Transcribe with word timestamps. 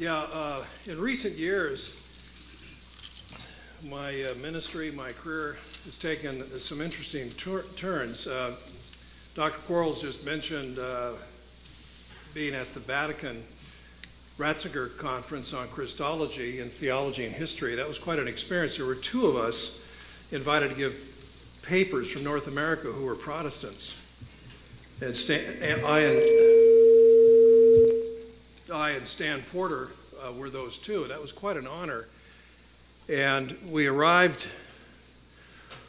Yeah, 0.00 0.24
uh, 0.32 0.64
in 0.86 0.98
recent 0.98 1.36
years, 1.36 2.08
my 3.86 4.22
uh, 4.22 4.34
ministry, 4.36 4.90
my 4.90 5.12
career 5.12 5.58
has 5.84 5.98
taken 5.98 6.42
some 6.58 6.80
interesting 6.80 7.28
tur- 7.32 7.66
turns. 7.76 8.26
Uh, 8.26 8.56
Dr. 9.34 9.58
Quarles 9.66 10.00
just 10.00 10.24
mentioned 10.24 10.78
uh, 10.78 11.10
being 12.32 12.54
at 12.54 12.72
the 12.72 12.80
Vatican 12.80 13.42
Ratzinger 14.38 14.96
Conference 14.96 15.52
on 15.52 15.68
Christology 15.68 16.60
and 16.60 16.72
Theology 16.72 17.26
and 17.26 17.34
History. 17.34 17.74
That 17.74 17.86
was 17.86 17.98
quite 17.98 18.18
an 18.18 18.26
experience. 18.26 18.78
There 18.78 18.86
were 18.86 18.94
two 18.94 19.26
of 19.26 19.36
us 19.36 19.86
invited 20.32 20.70
to 20.70 20.76
give 20.76 21.60
papers 21.60 22.10
from 22.10 22.24
North 22.24 22.48
America 22.48 22.88
who 22.88 23.04
were 23.04 23.16
Protestants. 23.16 23.94
And, 25.02 25.14
and 25.62 25.84
I 25.84 26.00
and 26.00 26.59
I 28.70 28.90
and 28.90 29.06
Stan 29.06 29.42
Porter 29.52 29.88
uh, 30.22 30.32
were 30.32 30.48
those 30.48 30.76
two. 30.76 31.06
That 31.08 31.20
was 31.20 31.32
quite 31.32 31.56
an 31.56 31.66
honor. 31.66 32.06
And 33.08 33.56
we 33.68 33.86
arrived 33.86 34.48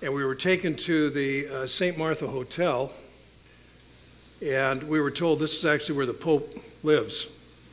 and 0.01 0.13
we 0.13 0.23
were 0.23 0.35
taken 0.35 0.75
to 0.75 1.09
the 1.11 1.47
uh, 1.47 1.67
St. 1.67 1.97
Martha 1.97 2.27
Hotel. 2.27 2.91
And 4.43 4.83
we 4.83 4.99
were 4.99 5.11
told 5.11 5.39
this 5.39 5.59
is 5.59 5.65
actually 5.65 5.97
where 5.97 6.07
the 6.07 6.13
Pope 6.13 6.49
lives. 6.83 7.27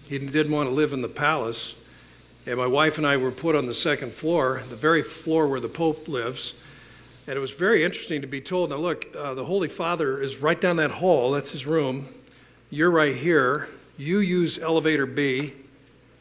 He 0.09 0.19
didn't 0.19 0.53
want 0.53 0.69
to 0.69 0.75
live 0.75 0.93
in 0.93 1.01
the 1.01 1.09
palace. 1.09 1.75
And 2.47 2.59
my 2.59 2.67
wife 2.67 2.99
and 2.99 3.07
I 3.07 3.17
were 3.17 3.31
put 3.31 3.57
on 3.57 3.67
the 3.67 3.75
second 3.75 4.13
floor, 4.13 4.63
the 4.69 4.77
very 4.77 5.03
floor 5.03 5.49
where 5.49 5.61
the 5.61 5.69
Pope 5.69 6.09
lives. 6.09 6.61
And 7.27 7.37
it 7.37 7.41
was 7.41 7.53
very 7.53 7.85
interesting 7.85 8.21
to 8.21 8.27
be 8.27 8.41
told 8.41 8.71
now, 8.71 8.77
look, 8.77 9.07
uh, 9.17 9.35
the 9.35 9.45
Holy 9.45 9.69
Father 9.69 10.21
is 10.21 10.39
right 10.39 10.61
down 10.61 10.77
that 10.77 10.91
hall, 10.91 11.31
that's 11.31 11.53
his 11.53 11.67
room. 11.67 12.09
You're 12.71 12.91
right 12.91 13.15
here. 13.15 13.69
You 13.99 14.21
use 14.21 14.61
elevator 14.61 15.07
B. 15.07 15.53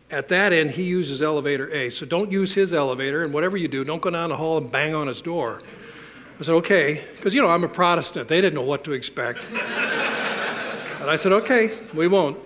At 0.10 0.30
that 0.30 0.52
end, 0.52 0.72
he 0.72 0.84
uses 0.84 1.22
elevator 1.22 1.72
A. 1.72 1.90
So 1.92 2.06
don't 2.06 2.32
use 2.32 2.56
his 2.56 2.74
elevator, 2.74 3.24
and 3.24 3.32
whatever 3.32 3.56
you 3.56 3.68
do, 3.68 3.84
don't 3.84 4.02
go 4.02 4.10
down 4.10 4.30
the 4.30 4.38
hall 4.38 4.58
and 4.58 4.72
bang 4.72 4.96
on 4.96 5.08
his 5.08 5.22
door. 5.22 5.62
I 6.40 6.44
said, 6.44 6.54
okay, 6.56 7.04
because, 7.16 7.36
you 7.36 7.42
know, 7.42 7.50
I'm 7.50 7.64
a 7.64 7.70
Protestant. 7.70 8.28
They 8.28 8.42
didn't 8.42 8.56
know 8.56 8.66
what 8.66 8.84
to 8.86 8.94
expect. 8.94 9.46
and 9.52 11.10
I 11.10 11.16
said, 11.18 11.32
okay, 11.34 11.78
we 11.94 12.08
won't. 12.08 12.38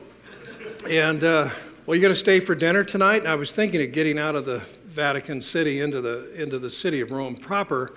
And, 0.89 1.23
uh, 1.23 1.49
well, 1.85 1.95
you're 1.95 2.01
going 2.01 2.13
to 2.13 2.19
stay 2.19 2.39
for 2.39 2.53
dinner 2.53 2.83
tonight? 2.83 3.21
And 3.21 3.27
I 3.27 3.35
was 3.35 3.53
thinking 3.53 3.81
of 3.81 3.91
getting 3.93 4.19
out 4.19 4.35
of 4.35 4.45
the 4.45 4.59
Vatican 4.85 5.39
City 5.39 5.79
into 5.79 6.01
the, 6.01 6.33
into 6.41 6.59
the 6.59 6.69
city 6.69 6.99
of 6.99 7.11
Rome 7.11 7.35
proper, 7.35 7.93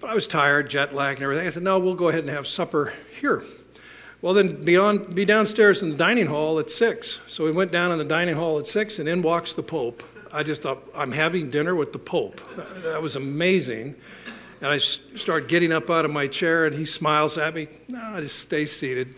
but 0.00 0.10
I 0.10 0.14
was 0.14 0.26
tired, 0.26 0.68
jet 0.68 0.94
lag, 0.94 1.16
and 1.16 1.24
everything. 1.24 1.46
I 1.46 1.50
said, 1.50 1.62
no, 1.62 1.78
we'll 1.78 1.94
go 1.94 2.08
ahead 2.08 2.20
and 2.20 2.30
have 2.30 2.46
supper 2.46 2.92
here. 3.18 3.42
Well, 4.22 4.34
then 4.34 4.62
be 4.62 5.24
downstairs 5.24 5.82
in 5.82 5.90
the 5.90 5.96
dining 5.96 6.28
hall 6.28 6.60
at 6.60 6.70
six. 6.70 7.18
So 7.26 7.44
we 7.44 7.50
went 7.50 7.72
down 7.72 7.90
in 7.90 7.98
the 7.98 8.04
dining 8.04 8.36
hall 8.36 8.60
at 8.60 8.66
six, 8.66 9.00
and 9.00 9.08
in 9.08 9.20
walks 9.20 9.54
the 9.54 9.64
Pope. 9.64 10.04
I 10.32 10.44
just 10.44 10.62
thought, 10.62 10.78
I'm 10.94 11.10
having 11.10 11.50
dinner 11.50 11.74
with 11.74 11.92
the 11.92 11.98
Pope. 11.98 12.40
That 12.84 13.02
was 13.02 13.16
amazing. 13.16 13.96
And 14.60 14.70
I 14.70 14.78
start 14.78 15.48
getting 15.48 15.72
up 15.72 15.90
out 15.90 16.04
of 16.04 16.12
my 16.12 16.28
chair, 16.28 16.66
and 16.66 16.76
he 16.76 16.84
smiles 16.84 17.36
at 17.36 17.52
me. 17.52 17.66
No, 17.88 18.00
I 18.00 18.20
just 18.20 18.38
stay 18.38 18.64
seated. 18.64 19.16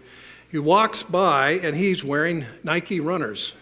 He 0.50 0.58
walks 0.58 1.02
by, 1.02 1.50
and 1.50 1.76
he's 1.76 2.02
wearing 2.02 2.46
Nike 2.62 2.98
runners, 2.98 3.52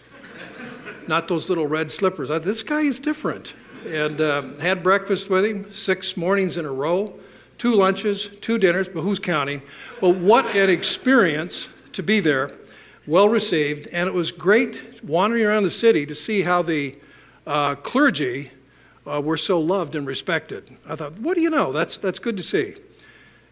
not 1.07 1.27
those 1.27 1.49
little 1.49 1.67
red 1.67 1.91
slippers. 1.91 2.31
I, 2.31 2.39
this 2.39 2.63
guy 2.63 2.81
is 2.81 3.01
different. 3.01 3.53
And 3.85 4.21
uh, 4.21 4.43
had 4.61 4.81
breakfast 4.81 5.29
with 5.29 5.43
him 5.43 5.69
six 5.73 6.15
mornings 6.15 6.55
in 6.55 6.63
a 6.63 6.71
row 6.71 7.19
two 7.63 7.75
lunches, 7.75 8.27
two 8.41 8.57
dinners, 8.57 8.89
but 8.89 9.03
who's 9.03 9.19
counting? 9.19 9.61
But 10.01 10.17
what 10.17 10.53
an 10.53 10.69
experience 10.69 11.69
to 11.93 12.03
be 12.03 12.19
there, 12.19 12.51
well 13.07 13.29
received, 13.29 13.87
and 13.93 14.09
it 14.09 14.13
was 14.13 14.33
great 14.33 15.01
wandering 15.01 15.45
around 15.45 15.63
the 15.63 15.71
city 15.71 16.05
to 16.07 16.13
see 16.13 16.41
how 16.41 16.61
the 16.61 16.97
uh, 17.47 17.75
clergy 17.75 18.51
uh, 19.09 19.21
were 19.21 19.37
so 19.37 19.61
loved 19.61 19.95
and 19.95 20.05
respected. 20.05 20.75
I 20.89 20.97
thought, 20.97 21.19
what 21.19 21.35
do 21.35 21.41
you 21.41 21.49
know? 21.49 21.71
That's, 21.71 21.97
that's 21.97 22.19
good 22.19 22.35
to 22.35 22.43
see. 22.43 22.75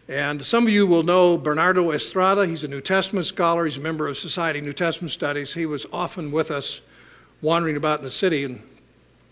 And 0.08 0.44
some 0.44 0.64
of 0.64 0.68
you 0.68 0.86
will 0.86 1.04
know 1.04 1.38
Bernardo 1.38 1.90
Estrada. 1.90 2.46
He's 2.46 2.64
a 2.64 2.68
New 2.68 2.82
Testament 2.82 3.24
scholar. 3.24 3.64
He's 3.64 3.78
a 3.78 3.80
member 3.80 4.08
of 4.08 4.18
Society 4.18 4.60
New 4.60 4.74
Testament 4.74 5.10
Studies. 5.10 5.54
He 5.54 5.64
was 5.64 5.86
often 5.90 6.32
with 6.32 6.50
us 6.50 6.82
wandering 7.40 7.76
about 7.76 8.00
in 8.00 8.04
the 8.04 8.10
city 8.10 8.44
and 8.44 8.62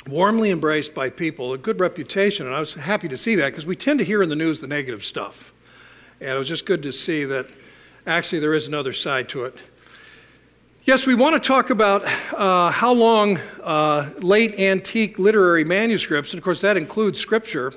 warmly 0.06 0.50
embraced 0.50 0.94
by 0.94 1.10
people, 1.10 1.52
a 1.52 1.58
good 1.58 1.80
reputation, 1.80 2.46
and 2.46 2.54
I 2.54 2.60
was 2.60 2.74
happy 2.74 3.08
to 3.08 3.16
see 3.16 3.34
that 3.36 3.46
because 3.46 3.66
we 3.66 3.76
tend 3.76 3.98
to 3.98 4.04
hear 4.04 4.22
in 4.22 4.28
the 4.28 4.36
news 4.36 4.60
the 4.60 4.66
negative 4.66 5.04
stuff. 5.04 5.52
And 6.20 6.30
it 6.30 6.38
was 6.38 6.48
just 6.48 6.66
good 6.66 6.82
to 6.84 6.92
see 6.92 7.24
that 7.24 7.46
actually 8.06 8.40
there 8.40 8.54
is 8.54 8.68
another 8.68 8.92
side 8.92 9.28
to 9.30 9.44
it. 9.44 9.54
Yes, 10.84 11.06
we 11.06 11.14
want 11.14 11.40
to 11.40 11.46
talk 11.46 11.70
about 11.70 12.04
uh, 12.32 12.70
how 12.70 12.92
long 12.92 13.38
uh, 13.62 14.10
late 14.20 14.58
antique 14.58 15.18
literary 15.18 15.64
manuscripts, 15.64 16.32
and 16.32 16.38
of 16.38 16.44
course 16.44 16.62
that 16.62 16.76
includes 16.76 17.20
scripture, 17.20 17.72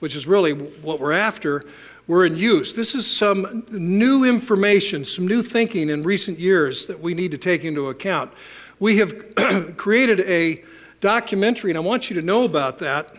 which 0.00 0.16
is 0.16 0.26
really 0.26 0.52
what 0.52 0.98
we're 0.98 1.12
after, 1.12 1.64
were 2.06 2.24
in 2.24 2.36
use. 2.36 2.72
This 2.72 2.94
is 2.94 3.06
some 3.06 3.64
new 3.70 4.24
information, 4.24 5.04
some 5.04 5.28
new 5.28 5.42
thinking 5.42 5.90
in 5.90 6.02
recent 6.02 6.38
years 6.38 6.86
that 6.86 7.00
we 7.00 7.12
need 7.12 7.30
to 7.32 7.38
take 7.38 7.64
into 7.64 7.88
account. 7.88 8.32
We 8.80 8.96
have 8.96 9.36
created 9.76 10.20
a 10.20 10.64
documentary, 11.00 11.70
and 11.70 11.78
I 11.78 11.80
want 11.80 12.10
you 12.10 12.16
to 12.16 12.22
know 12.22 12.44
about 12.44 12.78
that. 12.78 13.14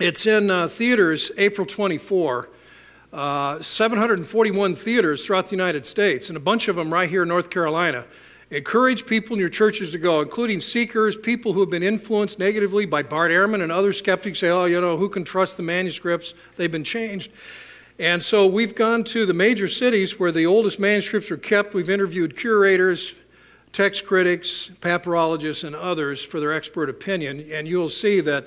It's 0.00 0.26
in 0.26 0.50
uh, 0.50 0.68
theaters 0.68 1.30
April 1.36 1.66
24. 1.66 2.48
Uh, 3.12 3.62
741 3.62 4.74
theaters 4.74 5.24
throughout 5.24 5.46
the 5.46 5.52
United 5.52 5.86
States, 5.86 6.30
and 6.30 6.36
a 6.36 6.40
bunch 6.40 6.66
of 6.66 6.74
them 6.74 6.92
right 6.92 7.08
here 7.08 7.22
in 7.22 7.28
North 7.28 7.48
Carolina. 7.48 8.04
Encourage 8.50 9.06
people 9.06 9.34
in 9.34 9.40
your 9.40 9.48
churches 9.48 9.92
to 9.92 9.98
go, 9.98 10.20
including 10.20 10.58
seekers, 10.58 11.16
people 11.16 11.52
who 11.52 11.60
have 11.60 11.70
been 11.70 11.84
influenced 11.84 12.40
negatively 12.40 12.86
by 12.86 13.04
Bart 13.04 13.30
Ehrman 13.30 13.62
and 13.62 13.70
other 13.70 13.92
skeptics 13.92 14.40
say, 14.40 14.50
oh, 14.50 14.64
you 14.64 14.80
know, 14.80 14.96
who 14.96 15.08
can 15.08 15.22
trust 15.22 15.56
the 15.56 15.62
manuscripts? 15.62 16.34
They've 16.56 16.70
been 16.70 16.84
changed. 16.84 17.30
And 18.00 18.20
so 18.20 18.48
we've 18.48 18.74
gone 18.74 19.04
to 19.04 19.24
the 19.24 19.32
major 19.32 19.68
cities 19.68 20.18
where 20.18 20.32
the 20.32 20.46
oldest 20.46 20.80
manuscripts 20.80 21.30
are 21.30 21.36
kept. 21.36 21.72
We've 21.72 21.88
interviewed 21.88 22.36
curators, 22.36 23.14
text 23.74 24.06
critics, 24.06 24.70
papyrologists, 24.80 25.64
and 25.64 25.74
others 25.74 26.24
for 26.24 26.38
their 26.38 26.52
expert 26.52 26.88
opinion, 26.88 27.44
and 27.50 27.66
you'll 27.66 27.88
see 27.88 28.20
that 28.20 28.46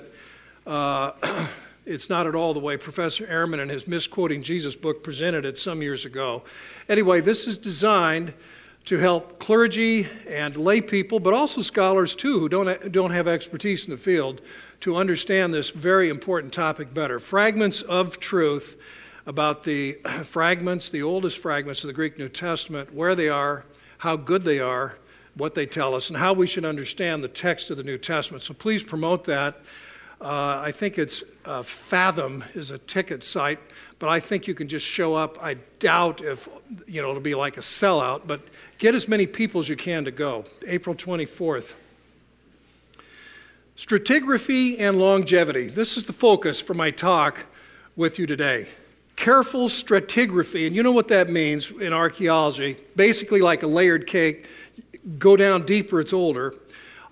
uh, 0.66 1.12
it's 1.86 2.08
not 2.08 2.26
at 2.26 2.34
all 2.34 2.54
the 2.54 2.58
way 2.58 2.78
Professor 2.78 3.26
Ehrman 3.26 3.60
in 3.60 3.68
his 3.68 3.86
Misquoting 3.86 4.42
Jesus 4.42 4.74
book 4.74 5.02
presented 5.02 5.44
it 5.44 5.58
some 5.58 5.82
years 5.82 6.06
ago. 6.06 6.44
Anyway, 6.88 7.20
this 7.20 7.46
is 7.46 7.58
designed 7.58 8.32
to 8.86 8.96
help 8.96 9.38
clergy 9.38 10.06
and 10.26 10.56
lay 10.56 10.80
people, 10.80 11.20
but 11.20 11.34
also 11.34 11.60
scholars 11.60 12.14
too, 12.14 12.40
who 12.40 12.48
don't, 12.48 12.90
don't 12.90 13.10
have 13.10 13.28
expertise 13.28 13.84
in 13.84 13.90
the 13.90 13.98
field, 13.98 14.40
to 14.80 14.96
understand 14.96 15.52
this 15.52 15.68
very 15.68 16.08
important 16.08 16.54
topic 16.54 16.94
better. 16.94 17.18
Fragments 17.18 17.82
of 17.82 18.18
truth 18.18 18.80
about 19.26 19.64
the 19.64 19.92
fragments, 20.22 20.88
the 20.88 21.02
oldest 21.02 21.36
fragments 21.36 21.84
of 21.84 21.88
the 21.88 21.92
Greek 21.92 22.18
New 22.18 22.30
Testament, 22.30 22.94
where 22.94 23.14
they 23.14 23.28
are, 23.28 23.66
how 23.98 24.16
good 24.16 24.44
they 24.44 24.58
are, 24.58 24.96
what 25.34 25.54
they 25.54 25.66
tell 25.66 25.94
us, 25.94 26.08
and 26.08 26.18
how 26.18 26.32
we 26.32 26.46
should 26.46 26.64
understand 26.64 27.22
the 27.22 27.28
text 27.28 27.70
of 27.70 27.76
the 27.76 27.82
New 27.82 27.98
Testament. 27.98 28.42
So 28.42 28.54
please 28.54 28.82
promote 28.82 29.24
that. 29.24 29.60
Uh, 30.20 30.60
I 30.64 30.72
think 30.72 30.98
it's 30.98 31.22
uh, 31.44 31.62
Fathom 31.62 32.44
is 32.54 32.72
a 32.72 32.78
ticket 32.78 33.22
site, 33.22 33.60
but 34.00 34.08
I 34.08 34.18
think 34.18 34.48
you 34.48 34.54
can 34.54 34.66
just 34.66 34.84
show 34.84 35.14
up. 35.14 35.38
I 35.40 35.54
doubt 35.78 36.22
if 36.22 36.48
you 36.88 37.00
know 37.00 37.10
it'll 37.10 37.20
be 37.20 37.36
like 37.36 37.56
a 37.56 37.60
sellout, 37.60 38.22
but 38.26 38.40
get 38.78 38.96
as 38.96 39.06
many 39.06 39.26
people 39.26 39.60
as 39.60 39.68
you 39.68 39.76
can 39.76 40.04
to 40.06 40.10
go. 40.10 40.44
April 40.66 40.96
24th. 40.96 41.74
Stratigraphy 43.76 44.80
and 44.80 44.98
longevity. 44.98 45.68
This 45.68 45.96
is 45.96 46.04
the 46.04 46.12
focus 46.12 46.60
for 46.60 46.74
my 46.74 46.90
talk 46.90 47.46
with 47.94 48.18
you 48.18 48.26
today. 48.26 48.66
Careful 49.14 49.68
stratigraphy, 49.68 50.66
and 50.66 50.74
you 50.74 50.82
know 50.82 50.90
what 50.90 51.06
that 51.08 51.30
means 51.30 51.70
in 51.70 51.92
archaeology. 51.92 52.76
Basically, 52.96 53.40
like 53.40 53.62
a 53.62 53.68
layered 53.68 54.08
cake, 54.08 54.46
go 55.18 55.36
down 55.36 55.64
deeper, 55.64 56.00
it's 56.00 56.12
older. 56.12 56.54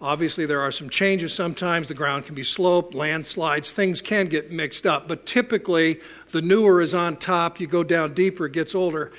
Obviously, 0.01 0.45
there 0.45 0.61
are 0.61 0.71
some 0.71 0.91
changes 0.91 1.33
sometimes. 1.33 1.89
The 1.89 1.95
ground 1.95 2.27
can 2.27 2.35
be 2.35 2.43
sloped, 2.43 2.95
landslides, 2.95 3.73
things 3.73 4.03
can 4.03 4.27
get 4.27 4.53
mixed 4.53 4.87
up. 4.87 5.09
But 5.09 5.25
typically, 5.25 6.01
the 6.33 6.43
newer 6.43 6.83
is 6.83 6.95
on 6.95 7.17
top. 7.17 7.61
You 7.61 7.67
go 7.67 7.83
down 7.83 8.13
deeper, 8.13 8.47
it 8.47 8.53
gets 8.53 8.75
older. 8.75 9.13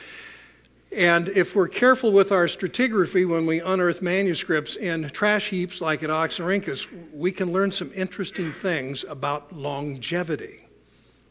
And 0.95 1.27
if 1.29 1.55
we're 1.55 1.67
careful 1.67 2.13
with 2.13 2.31
our 2.31 2.45
stratigraphy 2.45 3.27
when 3.27 3.45
we 3.45 3.59
unearth 3.59 4.01
manuscripts 4.01 4.75
in 4.75 5.09
trash 5.09 5.49
heaps 5.49 5.81
like 5.81 6.01
at 6.03 6.09
Oxyrhynchus, 6.09 6.87
we 7.11 7.31
can 7.31 7.51
learn 7.51 7.71
some 7.71 7.91
interesting 7.93 8.53
things 8.53 9.03
about 9.03 9.53
longevity, 9.53 10.65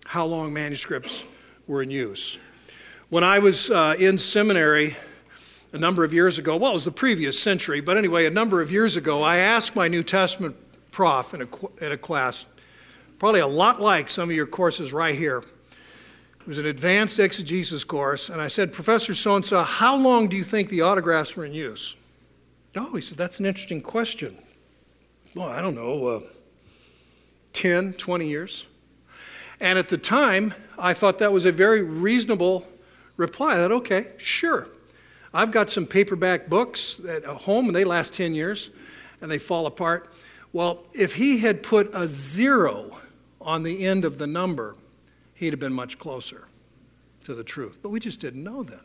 how 0.05 0.27
long 0.27 0.53
manuscripts 0.53 1.25
were 1.67 1.83
in 1.83 1.91
use. 1.91 2.37
When 3.09 3.25
I 3.25 3.39
was 3.39 3.71
uh, 3.71 3.95
in 3.99 4.19
seminary, 4.19 4.97
a 5.73 5.79
number 5.79 6.05
of 6.05 6.13
years 6.13 6.39
ago, 6.39 6.57
well, 6.57 6.71
it 6.71 6.75
was 6.75 6.85
the 6.85 6.93
previous 6.93 7.39
century, 7.39 7.81
but 7.81 7.97
anyway, 7.97 8.27
a 8.27 8.31
number 8.31 8.61
of 8.61 8.71
years 8.71 8.97
ago, 8.97 9.23
I 9.23 9.39
asked 9.39 9.77
my 9.77 9.89
New 9.89 10.03
Testament 10.03 10.57
prof 10.91 11.35
in 11.35 11.43
a, 11.43 11.85
in 11.85 11.93
a 11.93 11.99
class, 11.99 12.47
probably 13.19 13.41
a 13.41 13.47
lot 13.47 13.81
like 13.81 14.09
some 14.09 14.31
of 14.31 14.37
your 14.37 14.47
courses 14.47 14.93
right 14.93 15.15
here. 15.15 15.43
It 16.41 16.47
was 16.47 16.59
an 16.59 16.67
advanced 16.67 17.19
exegesis 17.19 17.85
course, 17.85 18.31
and 18.31 18.41
I 18.41 18.47
said, 18.47 18.73
Professor 18.73 19.13
so 19.15 19.37
and 19.37 19.45
so, 19.45 19.63
how 19.63 19.97
long 19.97 20.29
do 20.29 20.37
you 20.37 20.45
think 20.45 20.69
the 20.69 20.83
autographs 20.83 21.37
were 21.37 21.45
in 21.45 21.53
use? 21.53 21.97
Oh, 22.77 22.95
he 22.95 23.01
said, 23.01 23.19
that's 23.19 23.41
an 23.41 23.47
interesting 23.47 23.81
question. 23.81 24.37
well, 25.35 25.49
I 25.49 25.61
don't 25.61 25.75
know, 25.75 26.07
uh, 26.07 26.21
10, 27.53 27.95
20 27.95 28.29
years. 28.29 28.67
And 29.61 29.79
at 29.79 29.89
the 29.89 29.99
time, 29.99 30.55
I 30.79 30.93
thought 30.93 31.19
that 31.19 31.33
was 31.33 31.47
a 31.47 31.53
very 31.53 31.83
reasonable 31.83 32.67
reply. 33.17 33.55
I 33.55 33.57
thought, 33.57 33.73
okay, 33.73 34.09
sure. 34.19 34.69
I've 35.37 35.51
got 35.51 35.69
some 35.69 35.85
paperback 35.85 36.49
books 36.49 36.99
at 37.07 37.27
uh, 37.27 37.35
home, 37.35 37.67
and 37.67 37.77
they 37.77 37.85
last 37.85 38.15
10 38.15 38.35
years, 38.35 38.71
and 39.21 39.31
they 39.31 39.37
fall 39.37 39.67
apart. 39.67 40.11
Well, 40.55 40.83
if 40.95 41.17
he 41.17 41.41
had 41.41 41.63
put 41.63 41.95
a 41.95 42.09
zero 42.09 43.01
on 43.39 43.63
the 43.63 43.85
end 43.85 44.07
of 44.07 44.17
the 44.17 44.27
number, 44.27 44.77
he'd 45.35 45.53
have 45.53 45.61
been 45.61 45.75
much 45.75 45.99
closer 45.99 46.49
to 47.25 47.35
the 47.35 47.45
truth. 47.45 47.81
But 47.83 47.91
we 47.91 48.01
just 48.01 48.19
didn't 48.19 48.43
know 48.43 48.63
then, 48.63 48.81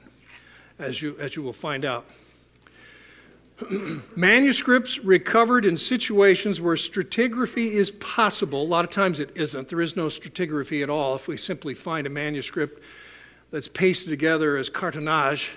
as 0.78 1.02
you, 1.02 1.16
as 1.22 1.38
you 1.38 1.42
will 1.42 1.54
find 1.54 1.86
out. 1.86 2.06
Manuscripts 4.18 5.00
recovered 5.06 5.66
in 5.66 5.78
situations 5.78 6.60
where 6.60 6.76
stratigraphy 6.76 7.72
is 7.72 7.92
possible. 7.92 8.62
A 8.62 8.68
lot 8.68 8.84
of 8.84 8.92
times 8.92 9.22
it 9.22 9.32
isn't. 9.36 9.70
There 9.70 9.80
is 9.80 9.96
no 9.96 10.08
stratigraphy 10.08 10.84
at 10.84 10.90
all. 10.90 11.16
If 11.16 11.30
we 11.30 11.38
simply 11.38 11.76
find 11.76 12.06
a 12.06 12.10
manuscript 12.10 12.84
that's 13.52 13.70
pasted 13.70 14.10
together 14.10 14.58
as 14.58 14.70
cartonnage, 14.70 15.56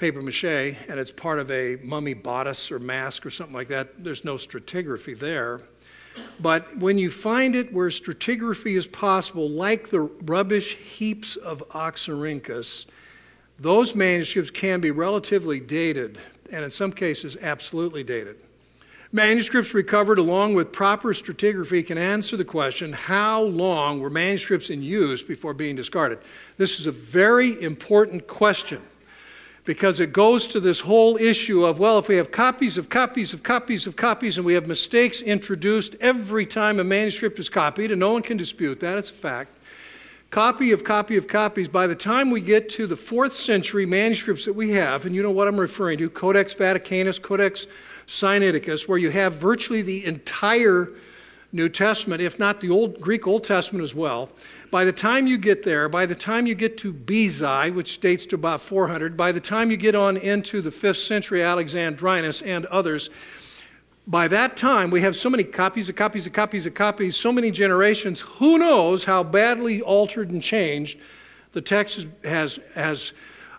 paper 0.00 0.22
mache, 0.22 0.44
and 0.88 0.98
it's 0.98 1.12
part 1.12 1.38
of 1.38 1.50
a 1.50 1.76
mummy 1.82 2.14
bodice 2.14 2.72
or 2.72 2.78
mask 2.78 3.26
or 3.26 3.30
something 3.30 3.54
like 3.54 3.68
that, 3.68 4.02
there's 4.02 4.24
no 4.24 4.36
stratigraphy 4.36 5.16
there. 5.16 5.60
But 6.40 6.78
when 6.78 6.96
you 6.96 7.10
find 7.10 7.54
it 7.54 7.72
where 7.72 7.88
stratigraphy 7.88 8.76
is 8.76 8.86
possible, 8.86 9.48
like 9.48 9.90
the 9.90 10.00
rubbish 10.00 10.76
heaps 10.76 11.36
of 11.36 11.62
Oxyrhynchus, 11.68 12.86
those 13.58 13.94
manuscripts 13.94 14.50
can 14.50 14.80
be 14.80 14.90
relatively 14.90 15.60
dated 15.60 16.18
and 16.50 16.64
in 16.64 16.70
some 16.70 16.92
cases 16.92 17.36
absolutely 17.40 18.02
dated. 18.02 18.36
Manuscripts 19.12 19.74
recovered 19.74 20.18
along 20.18 20.54
with 20.54 20.72
proper 20.72 21.12
stratigraphy 21.12 21.84
can 21.86 21.98
answer 21.98 22.36
the 22.36 22.44
question 22.44 22.92
how 22.92 23.42
long 23.42 24.00
were 24.00 24.10
manuscripts 24.10 24.70
in 24.70 24.82
use 24.82 25.22
before 25.22 25.52
being 25.52 25.76
discarded? 25.76 26.20
This 26.56 26.80
is 26.80 26.86
a 26.86 26.92
very 26.92 27.60
important 27.62 28.26
question 28.26 28.80
because 29.64 30.00
it 30.00 30.12
goes 30.12 30.48
to 30.48 30.60
this 30.60 30.80
whole 30.80 31.16
issue 31.16 31.64
of 31.64 31.78
well, 31.78 31.98
if 31.98 32.08
we 32.08 32.16
have 32.16 32.30
copies 32.30 32.78
of 32.78 32.88
copies 32.88 33.32
of 33.32 33.42
copies 33.42 33.86
of 33.86 33.96
copies 33.96 34.36
and 34.36 34.46
we 34.46 34.54
have 34.54 34.66
mistakes 34.66 35.22
introduced 35.22 35.96
every 36.00 36.46
time 36.46 36.80
a 36.80 36.84
manuscript 36.84 37.38
is 37.38 37.48
copied, 37.48 37.90
and 37.90 38.00
no 38.00 38.12
one 38.12 38.22
can 38.22 38.36
dispute 38.36 38.80
that, 38.80 38.98
it's 38.98 39.10
a 39.10 39.14
fact 39.14 39.52
copy 40.30 40.70
of 40.70 40.84
copy 40.84 41.16
of 41.16 41.26
copies. 41.26 41.68
By 41.68 41.86
the 41.86 41.94
time 41.94 42.30
we 42.30 42.40
get 42.40 42.68
to 42.70 42.86
the 42.86 42.96
fourth 42.96 43.32
century 43.32 43.84
manuscripts 43.84 44.44
that 44.44 44.52
we 44.52 44.70
have, 44.70 45.04
and 45.04 45.14
you 45.14 45.22
know 45.22 45.30
what 45.30 45.48
I'm 45.48 45.58
referring 45.58 45.98
to 45.98 46.08
Codex 46.08 46.54
Vaticanus, 46.54 47.20
Codex 47.20 47.66
Sinaiticus, 48.06 48.88
where 48.88 48.98
you 48.98 49.10
have 49.10 49.34
virtually 49.34 49.82
the 49.82 50.04
entire 50.04 50.90
New 51.52 51.68
Testament, 51.68 52.22
if 52.22 52.38
not 52.38 52.60
the 52.60 52.70
Old 52.70 53.00
Greek 53.00 53.26
Old 53.26 53.44
Testament 53.44 53.82
as 53.82 53.94
well. 53.94 54.30
By 54.70 54.84
the 54.84 54.92
time 54.92 55.26
you 55.26 55.36
get 55.36 55.64
there, 55.64 55.88
by 55.88 56.06
the 56.06 56.14
time 56.14 56.46
you 56.46 56.54
get 56.54 56.78
to 56.78 56.92
Bezae, 56.92 57.74
which 57.74 58.00
dates 58.00 58.26
to 58.26 58.36
about 58.36 58.60
400, 58.60 59.16
by 59.16 59.32
the 59.32 59.40
time 59.40 59.70
you 59.70 59.76
get 59.76 59.94
on 59.94 60.16
into 60.16 60.60
the 60.60 60.70
5th 60.70 61.04
century 61.04 61.42
Alexandrinus 61.42 62.42
and 62.42 62.66
others, 62.66 63.10
by 64.06 64.28
that 64.28 64.56
time, 64.56 64.90
we 64.90 65.02
have 65.02 65.14
so 65.14 65.30
many 65.30 65.44
copies 65.44 65.88
of 65.88 65.94
copies 65.94 66.26
of 66.26 66.32
copies 66.32 66.66
of 66.66 66.74
copies, 66.74 67.16
so 67.16 67.32
many 67.32 67.50
generations. 67.50 68.20
Who 68.20 68.58
knows 68.58 69.04
how 69.04 69.22
badly 69.22 69.82
altered 69.82 70.30
and 70.30 70.42
changed 70.42 70.98
the 71.52 71.60
text 71.60 72.08
has, 72.24 72.58
has 72.74 73.12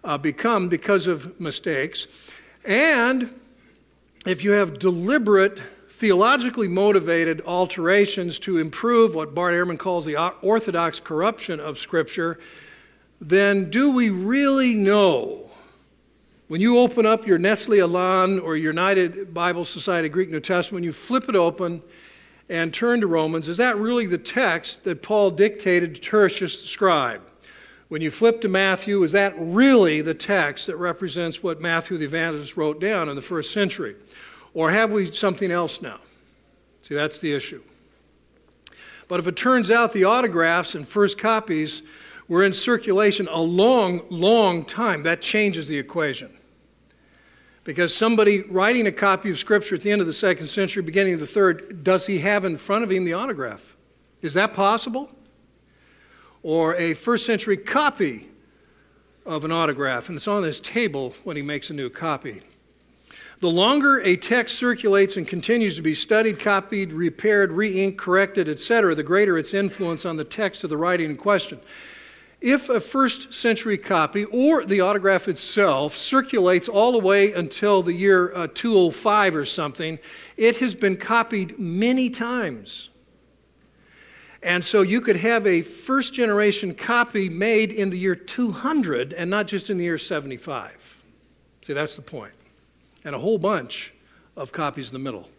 uh, 0.04 0.18
become 0.18 0.70
because 0.70 1.08
of 1.08 1.40
mistakes. 1.40 2.08
And 2.66 3.34
if 4.26 4.44
you 4.44 4.52
have 4.52 4.80
deliberate, 4.80 5.62
theologically 6.02 6.68
motivated 6.68 7.42
alterations 7.42 8.40
to 8.40 8.58
improve 8.58 9.14
what 9.14 9.36
Bart 9.36 9.54
Ehrman 9.54 9.78
calls 9.78 10.04
the 10.04 10.18
orthodox 10.42 11.00
corruption 11.00 11.60
of 11.60 11.78
Scripture, 11.78 12.40
then 13.22 13.70
do 13.70 13.92
we 13.92 14.10
really 14.10 14.74
know 14.74 15.52
when 16.48 16.60
you 16.60 16.80
open 16.80 17.06
up 17.06 17.28
your 17.28 17.38
Nestle 17.38 17.82
Aland 17.82 18.40
or 18.40 18.58
United 18.58 19.32
Bible 19.32 19.64
Society 19.64 20.10
Greek 20.10 20.32
New 20.32 20.40
Testament, 20.40 20.84
you 20.84 20.92
flip 20.92 21.30
it 21.30 21.36
open 21.36 21.84
and 22.50 22.74
turn 22.74 23.02
to 23.02 23.08
Romans, 23.08 23.48
is 23.48 23.58
that 23.58 23.78
really 23.78 24.08
the 24.08 24.18
text 24.18 24.84
that 24.86 25.04
Paul 25.04 25.30
dictated 25.30 25.94
to 25.94 26.02
Tertius 26.02 26.64
the 26.64 26.68
scribe? 26.68 27.22
When 27.90 28.02
you 28.02 28.10
flip 28.10 28.42
to 28.42 28.50
Matthew, 28.50 29.04
is 29.04 29.12
that 29.12 29.36
really 29.38 30.02
the 30.02 30.16
text 30.16 30.66
that 30.66 30.78
represents 30.78 31.44
what 31.44 31.62
Matthew 31.62 31.98
the 31.98 32.06
evangelist 32.06 32.58
wrote 32.58 32.82
down 32.82 33.08
in 33.08 33.16
the 33.16 33.22
first 33.22 33.54
century? 33.54 33.96
Or 34.54 34.72
have 34.72 34.92
we 34.92 35.06
something 35.06 35.52
else 35.52 35.82
now? 35.82 36.00
See, 36.82 36.96
that's 36.96 37.22
the 37.22 37.34
issue. 37.34 37.64
But 39.08 39.20
if 39.20 39.28
it 39.28 39.36
turns 39.36 39.72
out 39.72 39.94
the 39.94 40.06
autographs 40.06 40.76
and 40.76 40.88
first 40.88 41.18
copies 41.18 41.84
were 42.28 42.44
in 42.44 42.54
circulation 42.54 43.28
a 43.30 43.42
long, 43.42 44.02
long 44.10 44.64
time, 44.64 45.04
that 45.04 45.22
changes 45.22 45.68
the 45.68 45.78
equation. 45.78 46.38
Because 47.64 47.96
somebody 47.96 48.42
writing 48.44 48.88
a 48.88 48.92
copy 48.92 49.30
of 49.30 49.38
Scripture 49.38 49.76
at 49.76 49.84
the 49.84 49.92
end 49.92 50.02
of 50.02 50.08
the 50.08 50.14
second 50.14 50.48
century, 50.48 50.82
beginning 50.82 51.14
of 51.16 51.20
the 51.20 51.28
third, 51.28 51.84
does 51.84 52.08
he 52.08 52.20
have 52.20 52.44
in 52.44 52.58
front 52.58 52.84
of 52.84 52.92
him 52.92 53.04
the 53.04 53.14
autograph? 53.14 53.76
Is 54.22 54.34
that 54.34 54.54
possible? 54.54 55.12
Or 56.42 56.76
a 56.76 56.94
first 56.94 57.26
century 57.26 57.58
copy 57.58 58.30
of 59.26 59.46
an 59.46 59.52
autograph, 59.52 60.10
and 60.10 60.16
it's 60.16 60.28
on 60.28 60.44
his 60.44 60.60
table 60.60 61.14
when 61.24 61.36
he 61.36 61.42
makes 61.42 61.70
a 61.70 61.74
new 61.74 61.90
copy. 61.90 62.42
The 63.42 63.50
longer 63.50 64.00
a 64.02 64.18
text 64.18 64.60
circulates 64.60 65.18
and 65.18 65.28
continues 65.28 65.76
to 65.76 65.82
be 65.82 65.96
studied, 65.96 66.40
copied, 66.40 66.94
repaired, 66.94 67.52
re 67.52 67.84
inked, 67.84 67.98
corrected, 67.98 68.48
etc., 68.48 68.94
the 68.94 69.02
greater 69.02 69.36
its 69.36 69.56
influence 69.56 70.06
on 70.06 70.18
the 70.18 70.24
text 70.24 70.64
of 70.64 70.70
the 70.70 70.78
writing 70.78 71.10
in 71.10 71.18
question. 71.18 71.60
If 72.40 72.70
a 72.70 72.80
first 72.80 73.34
century 73.34 73.80
copy 73.80 74.26
or 74.26 74.64
the 74.64 74.82
autograph 74.82 75.28
itself 75.28 75.96
circulates 75.96 76.70
all 76.70 76.92
the 76.92 77.00
way 77.00 77.34
until 77.34 77.82
the 77.82 77.94
year 77.94 78.32
uh, 78.36 78.48
205 78.54 79.36
or 79.36 79.46
something, 79.46 79.98
it 80.38 80.58
has 80.58 80.76
been 80.76 80.96
copied 80.96 81.58
many 81.58 82.12
times. 82.12 82.90
And 84.44 84.64
so 84.64 84.84
you 84.84 85.02
could 85.02 85.16
have 85.16 85.48
a 85.48 85.64
first 85.64 86.14
generation 86.14 86.76
copy 86.76 87.28
made 87.28 87.72
in 87.72 87.90
the 87.90 87.98
year 87.98 88.16
200 88.16 89.14
and 89.14 89.32
not 89.32 89.48
just 89.48 89.72
in 89.72 89.80
the 89.80 89.84
year 89.86 89.98
75. 89.98 91.04
See, 91.64 91.74
that's 91.74 91.96
the 91.96 92.04
point. 92.04 92.34
And 93.04 93.16
a 93.16 93.20
whole 93.20 93.38
bunch 93.38 93.94
of 94.36 94.52
copies 94.52 94.90
in 94.90 94.94
the 94.94 95.00
middle. 95.00 95.30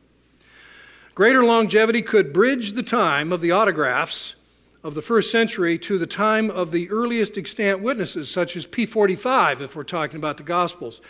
Greater 1.14 1.44
longevity 1.44 2.02
could 2.02 2.32
bridge 2.32 2.72
the 2.72 2.82
time 2.82 3.32
of 3.32 3.40
the 3.40 3.50
autographs 3.50 4.34
of 4.82 4.94
the 4.94 5.02
first 5.02 5.30
century 5.30 5.78
to 5.78 5.98
the 5.98 6.06
time 6.06 6.50
of 6.50 6.70
the 6.70 6.90
earliest 6.90 7.38
extant 7.38 7.80
witnesses, 7.80 8.30
such 8.30 8.56
as 8.56 8.66
P45, 8.66 9.60
if 9.60 9.76
we're 9.76 9.84
talking 9.84 10.16
about 10.16 10.38
the 10.38 10.42
Gospels. 10.42 11.00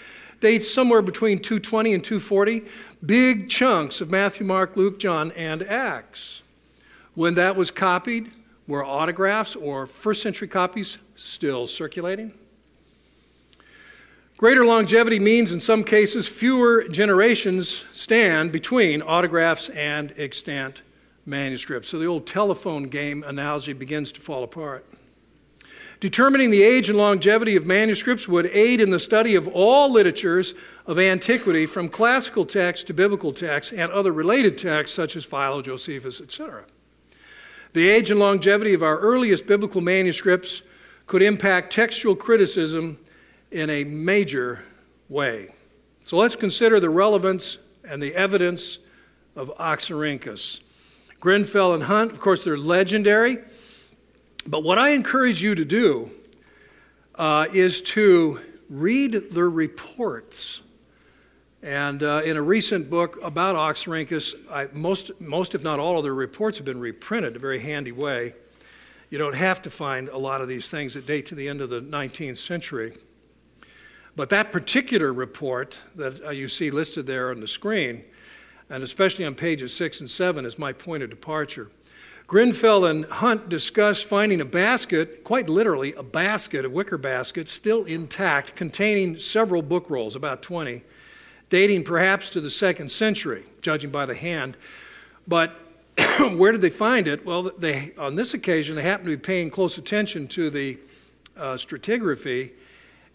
Dates 0.40 0.72
somewhere 0.72 1.02
between 1.02 1.38
220 1.38 1.94
and 1.94 2.04
240, 2.04 2.64
big 3.04 3.48
chunks 3.48 4.00
of 4.00 4.10
Matthew, 4.10 4.44
Mark, 4.44 4.76
Luke, 4.76 4.98
John, 4.98 5.30
and 5.32 5.62
Acts. 5.62 6.42
When 7.14 7.34
that 7.34 7.56
was 7.56 7.70
copied, 7.70 8.30
were 8.66 8.84
autographs 8.84 9.54
or 9.54 9.86
first 9.86 10.22
century 10.22 10.48
copies 10.48 10.98
still 11.14 11.66
circulating? 11.66 12.34
Greater 14.42 14.64
longevity 14.64 15.20
means, 15.20 15.52
in 15.52 15.60
some 15.60 15.84
cases, 15.84 16.26
fewer 16.26 16.82
generations 16.88 17.84
stand 17.92 18.50
between 18.50 19.00
autographs 19.00 19.68
and 19.68 20.12
extant 20.16 20.82
manuscripts. 21.24 21.88
So 21.88 22.00
the 22.00 22.06
old 22.06 22.26
telephone 22.26 22.88
game 22.88 23.22
analogy 23.24 23.72
begins 23.72 24.10
to 24.10 24.20
fall 24.20 24.42
apart. 24.42 24.84
Determining 26.00 26.50
the 26.50 26.64
age 26.64 26.88
and 26.88 26.98
longevity 26.98 27.54
of 27.54 27.68
manuscripts 27.68 28.26
would 28.26 28.46
aid 28.46 28.80
in 28.80 28.90
the 28.90 28.98
study 28.98 29.36
of 29.36 29.46
all 29.46 29.92
literatures 29.92 30.54
of 30.86 30.98
antiquity, 30.98 31.64
from 31.64 31.88
classical 31.88 32.44
texts 32.44 32.84
to 32.86 32.92
biblical 32.92 33.30
texts 33.30 33.72
and 33.72 33.92
other 33.92 34.10
related 34.10 34.58
texts 34.58 34.96
such 34.96 35.14
as 35.14 35.24
Philo, 35.24 35.62
Josephus, 35.62 36.20
etc. 36.20 36.64
The 37.74 37.88
age 37.88 38.10
and 38.10 38.18
longevity 38.18 38.74
of 38.74 38.82
our 38.82 38.98
earliest 38.98 39.46
biblical 39.46 39.82
manuscripts 39.82 40.62
could 41.06 41.22
impact 41.22 41.72
textual 41.72 42.16
criticism 42.16 42.98
in 43.52 43.70
a 43.70 43.84
major 43.84 44.64
way. 45.08 45.54
So 46.02 46.16
let's 46.16 46.34
consider 46.34 46.80
the 46.80 46.90
relevance 46.90 47.58
and 47.88 48.02
the 48.02 48.14
evidence 48.14 48.78
of 49.36 49.54
Oxyrhynchus. 49.56 50.60
Grenfell 51.20 51.74
and 51.74 51.84
Hunt, 51.84 52.12
of 52.12 52.20
course, 52.20 52.44
they're 52.44 52.58
legendary. 52.58 53.38
But 54.46 54.64
what 54.64 54.78
I 54.78 54.90
encourage 54.90 55.42
you 55.42 55.54
to 55.54 55.64
do 55.64 56.10
uh, 57.14 57.46
is 57.52 57.80
to 57.82 58.40
read 58.68 59.12
the 59.30 59.44
reports. 59.44 60.62
And 61.62 62.02
uh, 62.02 62.22
in 62.24 62.36
a 62.36 62.42
recent 62.42 62.90
book 62.90 63.18
about 63.22 63.54
Oxyrhynchus, 63.54 64.34
I, 64.50 64.68
most, 64.72 65.12
most, 65.20 65.54
if 65.54 65.62
not 65.62 65.78
all, 65.78 65.98
of 65.98 66.02
their 66.02 66.14
reports 66.14 66.58
have 66.58 66.64
been 66.64 66.80
reprinted 66.80 67.34
in 67.34 67.36
a 67.36 67.38
very 67.38 67.60
handy 67.60 67.92
way. 67.92 68.34
You 69.10 69.18
don't 69.18 69.36
have 69.36 69.62
to 69.62 69.70
find 69.70 70.08
a 70.08 70.18
lot 70.18 70.40
of 70.40 70.48
these 70.48 70.70
things 70.70 70.94
that 70.94 71.06
date 71.06 71.26
to 71.26 71.34
the 71.34 71.48
end 71.48 71.60
of 71.60 71.68
the 71.68 71.80
19th 71.80 72.38
century. 72.38 72.94
But 74.14 74.28
that 74.28 74.52
particular 74.52 75.12
report 75.12 75.78
that 75.96 76.22
uh, 76.22 76.30
you 76.30 76.48
see 76.48 76.70
listed 76.70 77.06
there 77.06 77.30
on 77.30 77.40
the 77.40 77.48
screen 77.48 78.04
and 78.72 78.82
especially 78.82 79.24
on 79.24 79.34
pages 79.34 79.74
six 79.74 80.00
and 80.00 80.08
seven 80.08 80.46
is 80.46 80.58
my 80.58 80.72
point 80.72 81.02
of 81.02 81.10
departure. 81.10 81.70
Grenfell 82.26 82.86
and 82.86 83.04
Hunt 83.04 83.50
discussed 83.50 84.06
finding 84.06 84.40
a 84.40 84.46
basket, 84.46 85.22
quite 85.22 85.48
literally 85.48 85.92
a 85.92 86.02
basket, 86.02 86.64
a 86.64 86.70
wicker 86.70 86.96
basket, 86.96 87.48
still 87.48 87.84
intact, 87.84 88.56
containing 88.56 89.18
several 89.18 89.60
book 89.60 89.90
rolls, 89.90 90.16
about 90.16 90.42
20, 90.42 90.82
dating 91.50 91.84
perhaps 91.84 92.30
to 92.30 92.40
the 92.40 92.48
second 92.48 92.90
century, 92.90 93.44
judging 93.60 93.90
by 93.90 94.06
the 94.06 94.14
hand. 94.14 94.56
But 95.28 95.50
where 96.34 96.52
did 96.52 96.62
they 96.62 96.70
find 96.70 97.06
it? 97.06 97.26
Well, 97.26 97.42
they, 97.42 97.92
on 97.98 98.14
this 98.14 98.32
occasion, 98.32 98.76
they 98.76 98.82
happened 98.82 99.10
to 99.10 99.16
be 99.16 99.20
paying 99.20 99.50
close 99.50 99.76
attention 99.76 100.26
to 100.28 100.48
the 100.48 100.78
uh, 101.36 101.54
stratigraphy, 101.54 102.52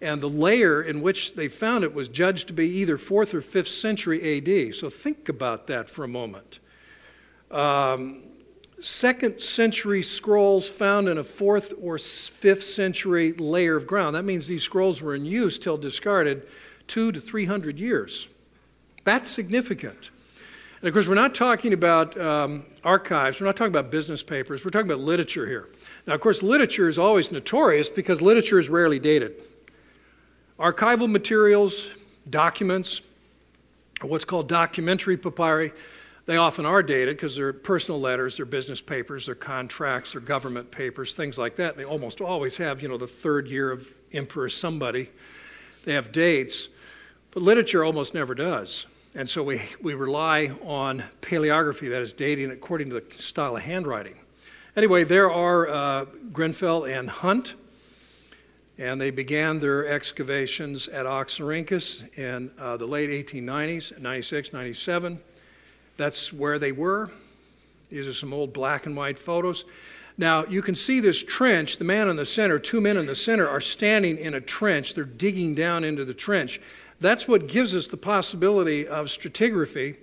and 0.02 0.22
the 0.22 0.30
layer 0.30 0.82
in 0.82 1.02
which 1.02 1.36
they 1.36 1.48
found 1.48 1.84
it 1.84 1.94
was 1.94 2.08
judged 2.08 2.48
to 2.48 2.54
be 2.54 2.68
either 2.68 2.98
4th 2.98 3.34
or 3.34 3.42
5th 3.42 3.68
century 3.68 4.38
AD. 4.38 4.76
So 4.76 4.90
think 4.90 5.30
about 5.30 5.68
that 5.68 5.90
for 5.90 6.04
a 6.04 6.08
moment. 6.08 6.60
Um, 7.50 8.24
second 8.82 9.42
century 9.42 10.04
scrolls 10.04 10.70
found 10.70 11.10
in 11.10 11.18
a 11.18 11.24
fourth 11.24 11.74
or 11.82 11.98
fifth 11.98 12.64
century 12.64 13.34
layer 13.34 13.76
of 13.76 13.88
ground. 13.88 14.16
That 14.16 14.24
means 14.24 14.48
these 14.48 14.64
scrolls 14.64 15.02
were 15.02 15.16
in 15.16 15.26
use 15.26 15.58
till 15.58 15.78
discarded 15.78 16.48
two 16.88 17.12
to 17.12 17.20
three 17.20 17.46
hundred 17.46 17.80
years. 17.80 18.28
That's 19.04 19.30
significant. 19.30 20.12
And 20.82 20.88
of 20.88 20.94
course, 20.94 21.08
we're 21.08 21.16
not 21.16 21.34
talking 21.34 21.74
about 21.74 22.20
um, 22.20 22.66
archives, 22.84 23.42
we're 23.42 23.48
not 23.48 23.56
talking 23.56 23.72
about 23.72 23.90
business 23.90 24.22
papers, 24.22 24.64
we're 24.64 24.70
talking 24.70 24.90
about 24.90 25.00
literature 25.00 25.48
here. 25.48 25.70
Now, 26.06 26.14
of 26.14 26.22
course, 26.22 26.44
literature 26.44 26.88
is 26.88 27.00
always 27.00 27.32
notorious 27.32 27.90
because 27.90 28.22
literature 28.22 28.60
is 28.60 28.70
rarely 28.70 29.00
dated. 29.00 29.42
Archival 30.60 31.10
materials, 31.10 31.88
documents, 32.30 33.02
what's 34.02 34.26
called 34.26 34.48
documentary 34.48 35.16
papyri, 35.16 35.72
they 36.26 36.38
often 36.38 36.66
are 36.66 36.84
dated 36.84 37.16
because 37.16 37.36
they're 37.36 37.54
personal 37.54 38.02
letters, 38.02 38.38
they're 38.38 38.46
business 38.46 38.82
papers, 38.82 39.28
they're 39.28 39.36
contracts, 39.36 40.14
they're 40.14 40.22
government 40.22 40.72
papers, 40.72 41.14
things 41.14 41.38
like 41.38 41.56
that. 41.58 41.78
They 41.78 41.86
almost 41.86 42.22
always 42.22 42.58
have, 42.58 42.82
you 42.82 42.90
know, 42.90 42.98
the 42.98 43.08
third 43.08 43.48
year 43.48 43.72
of 43.72 43.88
Emperor 44.12 44.50
somebody. 44.50 45.10
They 45.86 45.94
have 45.94 46.12
dates, 46.12 46.70
but 47.32 47.44
literature 47.44 47.84
almost 47.84 48.14
never 48.14 48.36
does. 48.36 48.88
And 49.16 49.30
so 49.30 49.44
we, 49.44 49.62
we 49.82 49.94
rely 49.94 50.52
on 50.64 51.04
paleography, 51.22 51.90
that 51.90 52.02
is 52.02 52.14
dating 52.14 52.52
according 52.52 52.90
to 52.90 53.00
the 53.00 53.22
style 53.22 53.56
of 53.56 53.64
handwriting. 53.64 54.16
Anyway, 54.76 55.04
there 55.04 55.32
are 55.32 55.70
uh, 55.70 56.06
Grenfell 56.34 56.84
and 56.84 57.10
Hunt, 57.10 57.56
and 58.78 59.02
they 59.02 59.10
began 59.10 59.60
their 59.60 59.88
excavations 59.88 60.88
at 60.88 61.06
Oxyrhynchus 61.06 62.18
in 62.18 62.52
uh, 62.60 62.78
the 62.78 62.86
late 62.86 63.10
1890s, 63.10 64.00
96, 64.00 64.54
97. 64.54 65.20
That's 65.98 66.32
where 66.32 66.60
they 66.60 66.72
were. 66.72 67.10
These 67.90 68.08
are 68.08 68.14
some 68.14 68.34
old 68.34 68.54
black 68.54 68.86
and 68.86 68.96
white 68.96 69.18
photos. 69.18 69.66
Now, 70.18 70.46
you 70.46 70.62
can 70.62 70.76
see 70.76 71.00
this 71.00 71.24
trench. 71.24 71.78
The 71.78 71.86
man 71.86 72.08
in 72.08 72.16
the 72.16 72.26
center, 72.26 72.60
two 72.60 72.82
men 72.82 72.98
in 72.98 73.06
the 73.06 73.16
center, 73.16 73.48
are 73.48 73.62
standing 73.62 74.18
in 74.18 74.34
a 74.34 74.42
trench. 74.42 74.94
They're 74.94 75.06
digging 75.06 75.56
down 75.56 75.84
into 75.84 76.06
the 76.06 76.14
trench. 76.14 76.60
That's 77.00 77.28
what 77.28 77.48
gives 77.48 77.76
us 77.76 77.88
the 77.88 77.98
possibility 77.98 78.88
of 78.88 79.08
stratigraphy. 79.08 79.98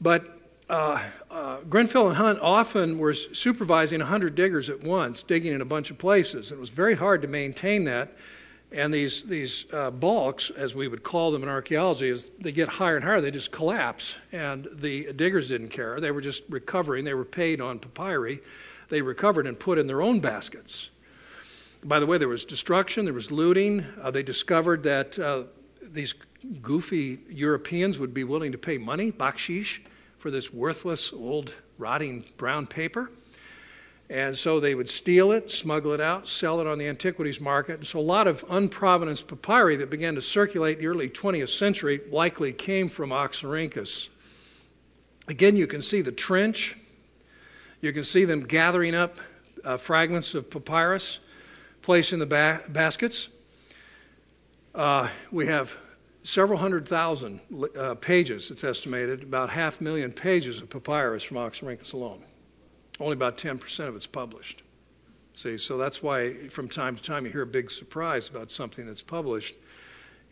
But 0.00 0.39
uh, 0.70 1.00
uh, 1.30 1.60
Grenfell 1.68 2.08
and 2.08 2.16
Hunt 2.16 2.38
often 2.40 2.98
were 2.98 3.12
supervising 3.12 3.98
100 3.98 4.34
diggers 4.34 4.70
at 4.70 4.82
once, 4.82 5.22
digging 5.22 5.52
in 5.52 5.60
a 5.60 5.64
bunch 5.64 5.90
of 5.90 5.98
places. 5.98 6.52
It 6.52 6.58
was 6.58 6.70
very 6.70 6.94
hard 6.94 7.22
to 7.22 7.28
maintain 7.28 7.84
that. 7.84 8.16
And 8.72 8.94
these, 8.94 9.24
these 9.24 9.66
uh, 9.72 9.90
bulks, 9.90 10.48
as 10.50 10.76
we 10.76 10.86
would 10.86 11.02
call 11.02 11.32
them 11.32 11.42
in 11.42 11.48
archaeology, 11.48 12.08
as 12.08 12.30
they 12.38 12.52
get 12.52 12.68
higher 12.68 12.94
and 12.94 13.04
higher, 13.04 13.20
they 13.20 13.32
just 13.32 13.50
collapse. 13.50 14.14
And 14.30 14.68
the 14.72 15.12
diggers 15.12 15.48
didn't 15.48 15.70
care. 15.70 15.98
They 15.98 16.12
were 16.12 16.20
just 16.20 16.44
recovering. 16.48 17.04
They 17.04 17.14
were 17.14 17.24
paid 17.24 17.60
on 17.60 17.80
papyri. 17.80 18.40
They 18.88 19.02
recovered 19.02 19.48
and 19.48 19.58
put 19.58 19.76
in 19.76 19.88
their 19.88 20.00
own 20.00 20.20
baskets. 20.20 20.90
By 21.82 21.98
the 21.98 22.06
way, 22.06 22.16
there 22.18 22.28
was 22.28 22.44
destruction, 22.44 23.06
there 23.06 23.14
was 23.14 23.32
looting. 23.32 23.84
Uh, 24.00 24.10
they 24.10 24.22
discovered 24.22 24.84
that 24.84 25.18
uh, 25.18 25.44
these 25.82 26.14
goofy 26.62 27.18
Europeans 27.28 27.98
would 27.98 28.14
be 28.14 28.22
willing 28.22 28.52
to 28.52 28.58
pay 28.58 28.78
money, 28.78 29.10
bakshish, 29.10 29.80
for 30.20 30.30
this 30.30 30.52
worthless, 30.52 31.14
old, 31.14 31.54
rotting 31.78 32.26
brown 32.36 32.66
paper. 32.66 33.10
And 34.10 34.36
so 34.36 34.60
they 34.60 34.74
would 34.74 34.90
steal 34.90 35.32
it, 35.32 35.50
smuggle 35.50 35.92
it 35.92 36.00
out, 36.00 36.28
sell 36.28 36.60
it 36.60 36.66
on 36.66 36.76
the 36.76 36.86
antiquities 36.86 37.40
market. 37.40 37.76
And 37.76 37.86
so 37.86 37.98
a 37.98 38.02
lot 38.02 38.28
of 38.28 38.44
unprovenance 38.50 39.22
papyri 39.22 39.76
that 39.76 39.88
began 39.88 40.14
to 40.16 40.20
circulate 40.20 40.76
in 40.76 40.82
the 40.82 40.88
early 40.88 41.08
20th 41.08 41.48
century 41.48 42.02
likely 42.10 42.52
came 42.52 42.90
from 42.90 43.10
Oxyrhynchus. 43.10 44.08
Again, 45.26 45.56
you 45.56 45.66
can 45.66 45.80
see 45.80 46.02
the 46.02 46.12
trench. 46.12 46.76
You 47.80 47.94
can 47.94 48.04
see 48.04 48.26
them 48.26 48.42
gathering 48.42 48.94
up 48.94 49.18
uh, 49.64 49.78
fragments 49.78 50.34
of 50.34 50.50
papyrus, 50.50 51.18
placing 51.80 52.18
the 52.18 52.26
ba- 52.26 52.62
baskets. 52.68 53.28
Uh, 54.74 55.08
we 55.30 55.46
have 55.46 55.78
several 56.22 56.58
hundred 56.58 56.86
thousand 56.86 57.40
uh, 57.78 57.94
pages, 57.94 58.50
it's 58.50 58.64
estimated, 58.64 59.22
about 59.22 59.50
half 59.50 59.80
a 59.80 59.84
million 59.84 60.12
pages 60.12 60.60
of 60.60 60.70
papyrus 60.70 61.22
from 61.22 61.36
Oxyrhynchus 61.38 61.92
alone. 61.94 62.24
Only 62.98 63.14
about 63.14 63.38
10% 63.38 63.88
of 63.88 63.96
it's 63.96 64.06
published. 64.06 64.62
See, 65.34 65.56
so 65.56 65.78
that's 65.78 66.02
why 66.02 66.48
from 66.48 66.68
time 66.68 66.96
to 66.96 67.02
time 67.02 67.24
you 67.24 67.32
hear 67.32 67.42
a 67.42 67.46
big 67.46 67.70
surprise 67.70 68.28
about 68.28 68.50
something 68.50 68.84
that's 68.86 69.00
published 69.00 69.54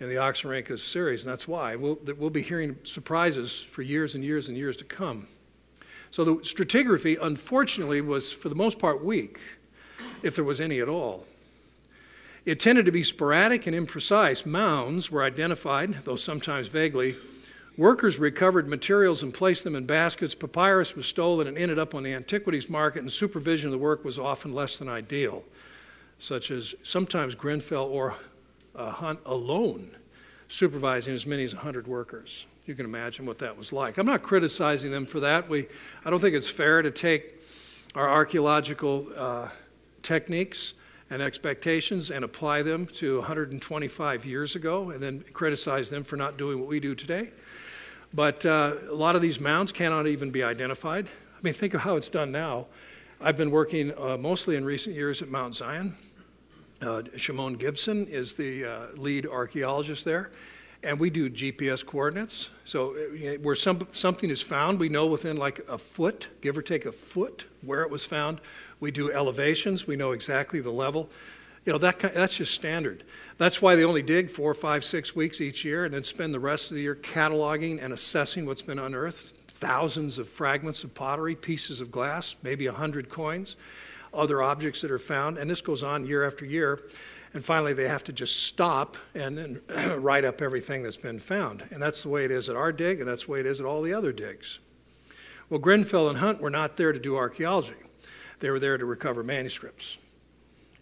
in 0.00 0.08
the 0.08 0.16
Oxyrhynchus 0.16 0.80
series, 0.80 1.24
and 1.24 1.32
that's 1.32 1.48
why. 1.48 1.76
We'll, 1.76 1.98
we'll 2.18 2.30
be 2.30 2.42
hearing 2.42 2.76
surprises 2.82 3.60
for 3.60 3.82
years 3.82 4.14
and 4.14 4.22
years 4.22 4.48
and 4.48 4.56
years 4.56 4.76
to 4.76 4.84
come. 4.84 5.26
So 6.10 6.24
the 6.24 6.36
stratigraphy, 6.36 7.18
unfortunately, 7.20 8.00
was 8.00 8.32
for 8.32 8.48
the 8.48 8.54
most 8.54 8.78
part 8.78 9.02
weak, 9.02 9.40
if 10.22 10.34
there 10.36 10.44
was 10.44 10.60
any 10.60 10.80
at 10.80 10.88
all. 10.88 11.26
It 12.48 12.60
tended 12.60 12.86
to 12.86 12.92
be 12.92 13.02
sporadic 13.02 13.66
and 13.66 13.76
imprecise. 13.76 14.46
Mounds 14.46 15.10
were 15.10 15.22
identified, 15.22 16.04
though 16.04 16.16
sometimes 16.16 16.68
vaguely, 16.68 17.14
Workers 17.78 18.18
recovered 18.18 18.68
materials 18.68 19.22
and 19.22 19.32
placed 19.32 19.62
them 19.62 19.76
in 19.76 19.86
baskets. 19.86 20.34
Papyrus 20.34 20.96
was 20.96 21.06
stolen 21.06 21.46
and 21.46 21.56
ended 21.56 21.78
up 21.78 21.94
on 21.94 22.02
the 22.02 22.12
antiquities 22.12 22.68
market, 22.68 23.02
and 23.02 23.12
supervision 23.12 23.68
of 23.68 23.72
the 23.72 23.78
work 23.78 24.04
was 24.04 24.18
often 24.18 24.52
less 24.52 24.80
than 24.80 24.88
ideal, 24.88 25.44
such 26.18 26.50
as 26.50 26.74
sometimes 26.82 27.36
Grenfell 27.36 27.84
or 27.84 28.16
uh, 28.74 28.90
Hunt 28.90 29.20
alone 29.24 29.92
supervising 30.48 31.14
as 31.14 31.24
many 31.24 31.44
as 31.44 31.54
100 31.54 31.86
workers. 31.86 32.46
You 32.66 32.74
can 32.74 32.84
imagine 32.84 33.26
what 33.26 33.38
that 33.38 33.56
was 33.56 33.72
like. 33.72 33.96
I'm 33.96 34.06
not 34.06 34.22
criticizing 34.22 34.90
them 34.90 35.06
for 35.06 35.20
that. 35.20 35.48
We, 35.48 35.68
I 36.04 36.10
don't 36.10 36.18
think 36.18 36.34
it's 36.34 36.50
fair 36.50 36.82
to 36.82 36.90
take 36.90 37.40
our 37.94 38.08
archaeological 38.08 39.06
uh, 39.16 39.48
techniques 40.02 40.72
and 41.10 41.22
expectations 41.22 42.10
and 42.10 42.24
apply 42.24 42.62
them 42.62 42.86
to 42.86 43.18
125 43.18 44.26
years 44.26 44.56
ago 44.56 44.90
and 44.90 45.02
then 45.02 45.20
criticize 45.32 45.90
them 45.90 46.04
for 46.04 46.16
not 46.16 46.36
doing 46.36 46.58
what 46.60 46.68
we 46.68 46.80
do 46.80 46.94
today. 46.94 47.30
But 48.12 48.44
uh, 48.46 48.74
a 48.90 48.94
lot 48.94 49.14
of 49.14 49.22
these 49.22 49.40
mounds 49.40 49.72
cannot 49.72 50.06
even 50.06 50.30
be 50.30 50.42
identified. 50.42 51.06
I 51.06 51.40
mean, 51.42 51.52
think 51.52 51.74
of 51.74 51.82
how 51.82 51.96
it's 51.96 52.08
done 52.08 52.32
now. 52.32 52.66
I've 53.20 53.36
been 53.36 53.50
working 53.50 53.92
uh, 53.98 54.16
mostly 54.16 54.56
in 54.56 54.64
recent 54.64 54.94
years 54.94 55.22
at 55.22 55.28
Mount 55.28 55.54
Zion. 55.54 55.96
Uh, 56.80 57.02
Shimon 57.16 57.54
Gibson 57.54 58.06
is 58.06 58.34
the 58.36 58.64
uh, 58.64 58.86
lead 58.96 59.26
archaeologist 59.26 60.04
there, 60.04 60.30
and 60.84 61.00
we 61.00 61.10
do 61.10 61.28
GPS 61.28 61.84
coordinates. 61.84 62.50
So 62.64 62.94
uh, 62.94 63.38
where 63.42 63.56
some, 63.56 63.80
something 63.90 64.30
is 64.30 64.40
found, 64.40 64.78
we 64.78 64.88
know 64.88 65.06
within 65.06 65.36
like 65.36 65.58
a 65.68 65.76
foot, 65.76 66.28
give 66.40 66.56
or 66.56 66.62
take 66.62 66.86
a 66.86 66.92
foot, 66.92 67.46
where 67.62 67.82
it 67.82 67.90
was 67.90 68.04
found. 68.06 68.40
We 68.80 68.90
do 68.90 69.12
elevations, 69.12 69.86
we 69.86 69.96
know 69.96 70.12
exactly 70.12 70.60
the 70.60 70.70
level. 70.70 71.10
You 71.64 71.72
know, 71.72 71.78
that, 71.78 71.98
that's 71.98 72.38
just 72.38 72.54
standard. 72.54 73.04
That's 73.36 73.60
why 73.60 73.74
they 73.74 73.84
only 73.84 74.02
dig 74.02 74.30
four, 74.30 74.54
five, 74.54 74.84
six 74.84 75.14
weeks 75.14 75.40
each 75.40 75.64
year 75.64 75.84
and 75.84 75.92
then 75.92 76.02
spend 76.02 76.32
the 76.32 76.40
rest 76.40 76.70
of 76.70 76.76
the 76.76 76.82
year 76.82 76.94
cataloging 76.94 77.82
and 77.82 77.92
assessing 77.92 78.46
what's 78.46 78.62
been 78.62 78.78
unearthed. 78.78 79.34
Thousands 79.48 80.18
of 80.18 80.28
fragments 80.28 80.84
of 80.84 80.94
pottery, 80.94 81.34
pieces 81.34 81.80
of 81.80 81.90
glass, 81.90 82.36
maybe 82.42 82.66
a 82.66 82.72
hundred 82.72 83.08
coins, 83.08 83.56
other 84.14 84.42
objects 84.42 84.80
that 84.80 84.90
are 84.90 84.98
found, 84.98 85.36
and 85.36 85.50
this 85.50 85.60
goes 85.60 85.82
on 85.82 86.06
year 86.06 86.24
after 86.24 86.44
year. 86.44 86.80
And 87.34 87.44
finally, 87.44 87.74
they 87.74 87.88
have 87.88 88.04
to 88.04 88.12
just 88.12 88.44
stop 88.44 88.96
and 89.14 89.36
then 89.36 89.60
write 90.00 90.24
up 90.24 90.40
everything 90.40 90.82
that's 90.82 90.96
been 90.96 91.18
found. 91.18 91.64
And 91.70 91.82
that's 91.82 92.02
the 92.02 92.08
way 92.08 92.24
it 92.24 92.30
is 92.30 92.48
at 92.48 92.56
our 92.56 92.72
dig, 92.72 93.00
and 93.00 93.08
that's 93.08 93.26
the 93.26 93.32
way 93.32 93.40
it 93.40 93.46
is 93.46 93.60
at 93.60 93.66
all 93.66 93.82
the 93.82 93.92
other 93.92 94.12
digs. 94.12 94.58
Well, 95.50 95.60
Grenfell 95.60 96.08
and 96.08 96.18
Hunt 96.18 96.40
were 96.40 96.50
not 96.50 96.76
there 96.76 96.92
to 96.92 96.98
do 96.98 97.16
archaeology, 97.16 97.74
they 98.40 98.50
were 98.50 98.58
there 98.58 98.78
to 98.78 98.84
recover 98.84 99.22
manuscripts. 99.22 99.96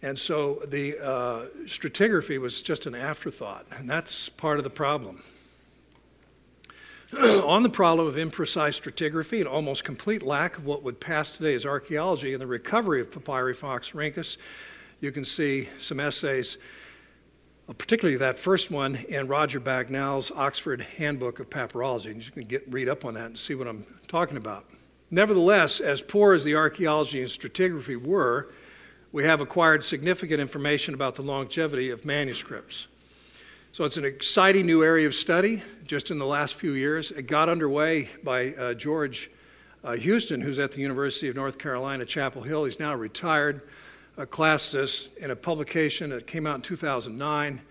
And 0.01 0.17
so 0.17 0.61
the 0.67 0.97
uh, 0.99 1.45
stratigraphy 1.65 2.39
was 2.39 2.61
just 2.61 2.85
an 2.85 2.93
afterthought, 2.93 3.65
and 3.71 3.89
that's 3.89 4.29
part 4.29 4.59
of 4.59 4.63
the 4.63 4.69
problem. 4.69 5.23
On 7.13 7.63
the 7.63 7.69
problem 7.69 8.07
of 8.07 8.15
imprecise 8.15 8.79
stratigraphy 8.79 9.39
and 9.39 9.47
almost 9.47 9.83
complete 9.83 10.21
lack 10.21 10.57
of 10.57 10.65
what 10.65 10.83
would 10.83 10.99
pass 10.99 11.31
today 11.31 11.55
as 11.55 11.65
archaeology 11.65 12.33
and 12.33 12.41
the 12.41 12.47
recovery 12.47 13.01
of 13.01 13.11
papyri 13.11 13.51
of 13.51 13.61
Oxyrhynchus, 13.61 14.37
you 14.99 15.11
can 15.11 15.23
see 15.23 15.69
some 15.79 15.99
essays 15.99 16.57
uh, 17.69 17.73
particularly 17.73 18.17
that 18.17 18.39
first 18.39 18.71
one 18.71 18.95
in 19.09 19.27
Roger 19.27 19.59
Bagnall's 19.59 20.31
Oxford 20.31 20.81
Handbook 20.81 21.39
of 21.39 21.49
Papyrology. 21.49 22.11
And 22.11 22.25
you 22.25 22.31
can 22.31 22.43
get, 22.43 22.63
read 22.71 22.87
up 22.87 23.03
on 23.03 23.15
that 23.15 23.25
and 23.25 23.37
see 23.37 23.55
what 23.55 23.67
I'm 23.67 23.85
talking 24.07 24.37
about. 24.37 24.65
Nevertheless, 25.09 25.79
as 25.79 26.01
poor 26.01 26.33
as 26.33 26.43
the 26.43 26.55
archaeology 26.55 27.19
and 27.19 27.29
stratigraphy 27.29 28.01
were, 28.01 28.49
we 29.13 29.23
have 29.23 29.39
acquired 29.39 29.83
significant 29.83 30.41
information 30.41 30.93
about 30.93 31.15
the 31.15 31.21
longevity 31.21 31.89
of 31.89 32.03
manuscripts. 32.03 32.87
So 33.71 33.85
it's 33.85 33.97
an 33.97 34.05
exciting 34.05 34.65
new 34.65 34.83
area 34.83 35.07
of 35.07 35.15
study 35.15 35.61
just 35.85 36.11
in 36.11 36.17
the 36.17 36.25
last 36.25 36.55
few 36.55 36.71
years. 36.73 37.11
It 37.11 37.27
got 37.27 37.47
underway 37.47 38.09
by 38.23 38.53
uh, 38.53 38.73
George 38.73 39.29
uh, 39.83 39.93
Houston, 39.93 40.41
who's 40.41 40.59
at 40.59 40.73
the 40.73 40.81
University 40.81 41.29
of 41.29 41.35
North 41.35 41.57
Carolina, 41.57 42.03
Chapel 42.03 42.41
Hill. 42.41 42.65
He's 42.65 42.79
now 42.79 42.93
retired, 42.93 43.61
uh, 44.17 44.25
classed 44.25 44.73
this 44.73 45.07
in 45.17 45.31
a 45.31 45.35
publication 45.35 46.09
that 46.09 46.27
came 46.27 46.45
out 46.45 46.55
in 46.55 46.61
2009. 46.63 47.61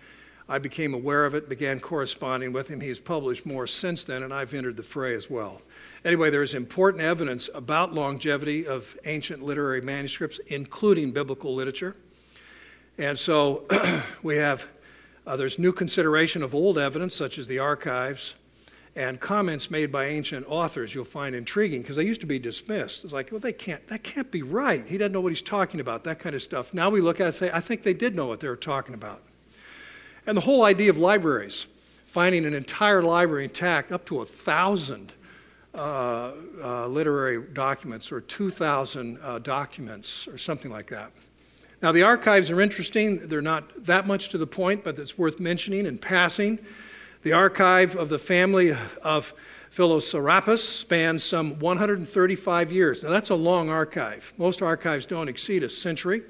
I 0.49 0.59
became 0.59 0.93
aware 0.93 1.25
of 1.25 1.35
it, 1.35 1.49
began 1.49 1.79
corresponding 1.79 2.53
with 2.53 2.69
him. 2.69 2.79
He's 2.79 2.99
published 2.99 3.45
more 3.45 3.67
since 3.67 4.05
then, 4.05 4.23
and 4.23 4.33
I've 4.33 4.53
entered 4.53 4.77
the 4.77 4.83
fray 4.83 5.13
as 5.13 5.29
well. 5.29 5.61
Anyway, 6.05 6.29
there 6.29 6.41
is 6.41 6.53
important 6.53 7.03
evidence 7.03 7.49
about 7.53 7.93
longevity 7.93 8.67
of 8.67 8.97
ancient 9.05 9.41
literary 9.41 9.81
manuscripts, 9.81 10.39
including 10.47 11.11
biblical 11.11 11.55
literature. 11.55 11.95
And 12.97 13.17
so 13.17 13.65
we 14.23 14.37
have, 14.37 14.67
uh, 15.25 15.35
there's 15.35 15.59
new 15.59 15.71
consideration 15.71 16.43
of 16.43 16.53
old 16.53 16.77
evidence, 16.77 17.15
such 17.15 17.37
as 17.37 17.47
the 17.47 17.59
archives, 17.59 18.35
and 18.95 19.19
comments 19.19 19.69
made 19.69 19.91
by 19.91 20.05
ancient 20.05 20.45
authors 20.49 20.95
you'll 20.95 21.05
find 21.05 21.35
intriguing 21.35 21.81
because 21.83 21.97
they 21.97 22.03
used 22.03 22.21
to 22.21 22.27
be 22.27 22.39
dismissed. 22.39 23.03
It's 23.03 23.13
like, 23.13 23.31
well, 23.31 23.39
they 23.39 23.53
can't, 23.53 23.87
that 23.89 24.03
can't 24.03 24.31
be 24.31 24.41
right. 24.41 24.85
He 24.87 24.97
doesn't 24.97 25.11
know 25.11 25.21
what 25.21 25.31
he's 25.31 25.41
talking 25.43 25.79
about, 25.79 26.03
that 26.05 26.17
kind 26.17 26.35
of 26.35 26.41
stuff. 26.41 26.73
Now 26.73 26.89
we 26.89 26.99
look 26.99 27.19
at 27.19 27.23
it 27.23 27.27
and 27.27 27.35
say, 27.35 27.51
I 27.53 27.59
think 27.59 27.83
they 27.83 27.93
did 27.93 28.15
know 28.15 28.25
what 28.25 28.39
they 28.39 28.47
were 28.47 28.55
talking 28.55 28.95
about. 28.95 29.21
And 30.25 30.35
the 30.35 30.41
whole 30.41 30.63
idea 30.63 30.89
of 30.89 30.97
libraries, 30.97 31.67
finding 32.07 32.43
an 32.45 32.55
entire 32.55 33.03
library 33.03 33.43
intact, 33.43 33.91
up 33.91 34.03
to 34.05 34.21
a 34.21 34.25
thousand 34.25 35.13
uh, 35.77 36.33
uh, 36.63 36.87
literary 36.87 37.41
documents 37.53 38.11
or 38.11 38.19
2,000 38.19 39.19
uh, 39.21 39.39
documents 39.39 40.27
or 40.27 40.37
something 40.37 40.71
like 40.71 40.87
that. 40.87 41.11
Now, 41.81 41.91
the 41.91 42.01
archives 42.01 42.49
are 42.49 42.59
interesting. 42.59 43.27
They're 43.27 43.41
not 43.41 43.85
that 43.85 44.07
much 44.07 44.29
to 44.29 44.39
the 44.39 44.47
point, 44.47 44.83
but 44.83 44.97
it's 44.97 45.17
worth 45.17 45.39
mentioning 45.39 45.85
in 45.85 45.99
passing. 45.99 46.57
The 47.21 47.33
archive 47.33 47.95
of 47.95 48.09
the 48.09 48.17
family 48.17 48.71
of 49.03 49.33
Philoserapis 49.69 50.59
spans 50.59 51.23
some 51.23 51.59
135 51.59 52.71
years. 52.71 53.03
Now, 53.03 53.09
that's 53.09 53.29
a 53.29 53.35
long 53.35 53.69
archive. 53.69 54.33
Most 54.37 54.63
archives 54.63 55.05
don't 55.05 55.27
exceed 55.27 55.63
a 55.63 55.69
century. 55.69 56.23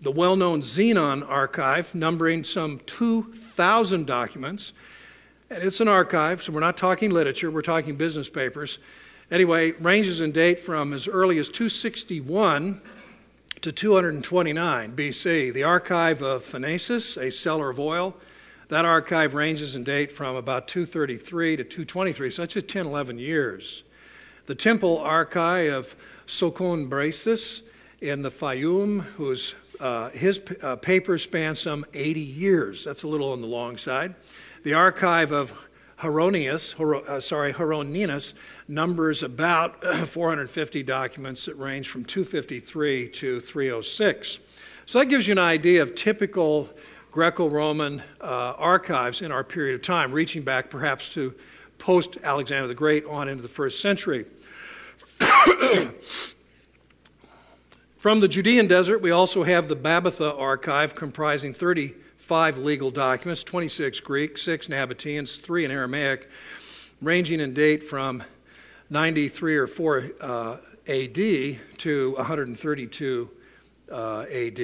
The 0.00 0.12
well 0.12 0.36
known 0.36 0.60
Zenon 0.60 1.28
archive, 1.28 1.92
numbering 1.96 2.44
some 2.44 2.78
2,000 2.86 4.06
documents, 4.06 4.72
and 5.50 5.64
it's 5.64 5.80
an 5.80 5.88
archive, 5.88 6.42
so 6.42 6.52
we're 6.52 6.60
not 6.60 6.76
talking 6.76 7.10
literature, 7.10 7.50
we're 7.50 7.62
talking 7.62 7.96
business 7.96 8.28
papers. 8.28 8.78
Anyway, 9.30 9.72
ranges 9.72 10.20
in 10.20 10.32
date 10.32 10.60
from 10.60 10.92
as 10.92 11.08
early 11.08 11.38
as 11.38 11.48
261 11.48 12.80
to 13.62 13.72
229 13.72 14.96
BC. 14.96 15.52
The 15.52 15.64
archive 15.64 16.22
of 16.22 16.42
Phasaelis, 16.42 17.20
a 17.20 17.30
seller 17.30 17.70
of 17.70 17.80
oil, 17.80 18.16
that 18.68 18.84
archive 18.84 19.32
ranges 19.32 19.74
in 19.74 19.84
date 19.84 20.12
from 20.12 20.36
about 20.36 20.68
233 20.68 21.56
to 21.56 21.64
223, 21.64 22.30
so 22.30 22.42
that's 22.42 22.54
just 22.54 22.68
10, 22.68 22.86
11 22.86 23.18
years. 23.18 23.82
The 24.46 24.54
temple 24.54 24.98
archive 24.98 25.72
of 25.72 25.96
Socombresis 26.26 27.62
in 28.02 28.20
the 28.20 28.28
Fayum, 28.28 29.00
whose 29.00 29.54
uh, 29.80 30.10
his 30.10 30.40
uh, 30.62 30.76
papers 30.76 31.22
span 31.22 31.56
some 31.56 31.86
80 31.94 32.20
years. 32.20 32.84
That's 32.84 33.02
a 33.02 33.08
little 33.08 33.32
on 33.32 33.40
the 33.40 33.46
long 33.46 33.78
side. 33.78 34.14
The 34.64 34.74
archive 34.74 35.30
of 35.30 35.52
Hieronius, 36.00 36.74
uh, 37.08 37.20
sorry, 37.20 37.52
Heroninus 37.52 38.34
numbers 38.66 39.22
about 39.22 39.84
450 40.06 40.82
documents 40.82 41.46
that 41.46 41.54
range 41.56 41.88
from 41.88 42.04
253 42.04 43.08
to 43.08 43.38
306. 43.38 44.38
So 44.84 44.98
that 44.98 45.06
gives 45.06 45.28
you 45.28 45.32
an 45.32 45.38
idea 45.38 45.80
of 45.80 45.94
typical 45.94 46.68
Greco 47.12 47.48
Roman 47.48 48.02
uh, 48.20 48.54
archives 48.58 49.22
in 49.22 49.30
our 49.30 49.44
period 49.44 49.76
of 49.76 49.82
time, 49.82 50.10
reaching 50.10 50.42
back 50.42 50.70
perhaps 50.70 51.14
to 51.14 51.34
post 51.78 52.18
Alexander 52.24 52.66
the 52.66 52.74
Great 52.74 53.04
on 53.06 53.28
into 53.28 53.42
the 53.42 53.48
first 53.48 53.80
century. 53.80 54.26
From 57.96 58.18
the 58.20 58.28
Judean 58.28 58.66
desert, 58.66 59.00
we 59.02 59.12
also 59.12 59.44
have 59.44 59.68
the 59.68 59.76
Babatha 59.76 60.36
archive 60.38 60.96
comprising 60.96 61.52
30 61.52 61.94
five 62.28 62.58
legal 62.58 62.90
documents 62.90 63.42
26 63.42 64.00
Greek, 64.00 64.36
six 64.36 64.66
Nabateans, 64.66 65.40
three 65.40 65.64
in 65.64 65.70
Aramaic, 65.70 66.28
ranging 67.00 67.40
in 67.40 67.54
date 67.54 67.82
from 67.82 68.22
93 68.90 69.56
or 69.56 69.66
4 69.66 70.04
uh, 70.20 70.56
AD 70.86 71.14
to 71.14 72.14
132 72.18 73.30
uh, 73.90 74.20
AD. 74.30 74.60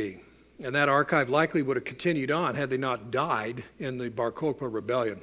And 0.63 0.75
that 0.75 0.91
archive 0.91 1.31
likely 1.31 1.63
would 1.63 1.79
have 1.79 1.87
continued 1.87 2.31
on 2.31 2.55
had 2.55 2.69
they 2.69 2.77
not 2.77 3.11
died 3.11 3.65
in 3.79 3.97
the 3.97 4.11
Bar 4.11 4.31
Kokhba 4.31 4.71
rebellion. 4.71 5.23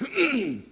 in 0.18 0.64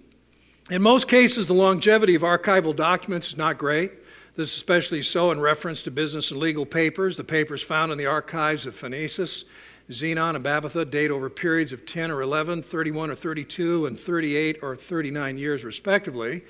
most 0.81 1.07
cases, 1.07 1.47
the 1.47 1.53
longevity 1.53 2.15
of 2.15 2.21
archival 2.21 2.75
documents 2.75 3.29
is 3.29 3.37
not 3.37 3.57
great. 3.57 3.93
This 4.35 4.51
is 4.51 4.57
especially 4.57 5.03
so 5.03 5.31
in 5.31 5.39
reference 5.39 5.83
to 5.83 5.91
business 5.91 6.31
and 6.31 6.39
legal 6.41 6.65
papers. 6.65 7.15
The 7.15 7.23
papers 7.23 7.63
found 7.63 7.93
in 7.93 7.97
the 7.97 8.07
archives 8.07 8.65
of 8.65 8.75
Phasaelis 8.75 9.45
Zenon 9.89 10.35
and 10.35 10.43
Babatha 10.43 10.89
date 10.89 11.11
over 11.11 11.29
periods 11.29 11.71
of 11.71 11.85
10 11.85 12.09
or 12.09 12.21
11, 12.21 12.63
31 12.63 13.11
or 13.11 13.15
32, 13.15 13.85
and 13.85 13.97
38 13.97 14.59
or 14.63 14.75
39 14.75 15.37
years, 15.37 15.63
respectively. 15.63 16.41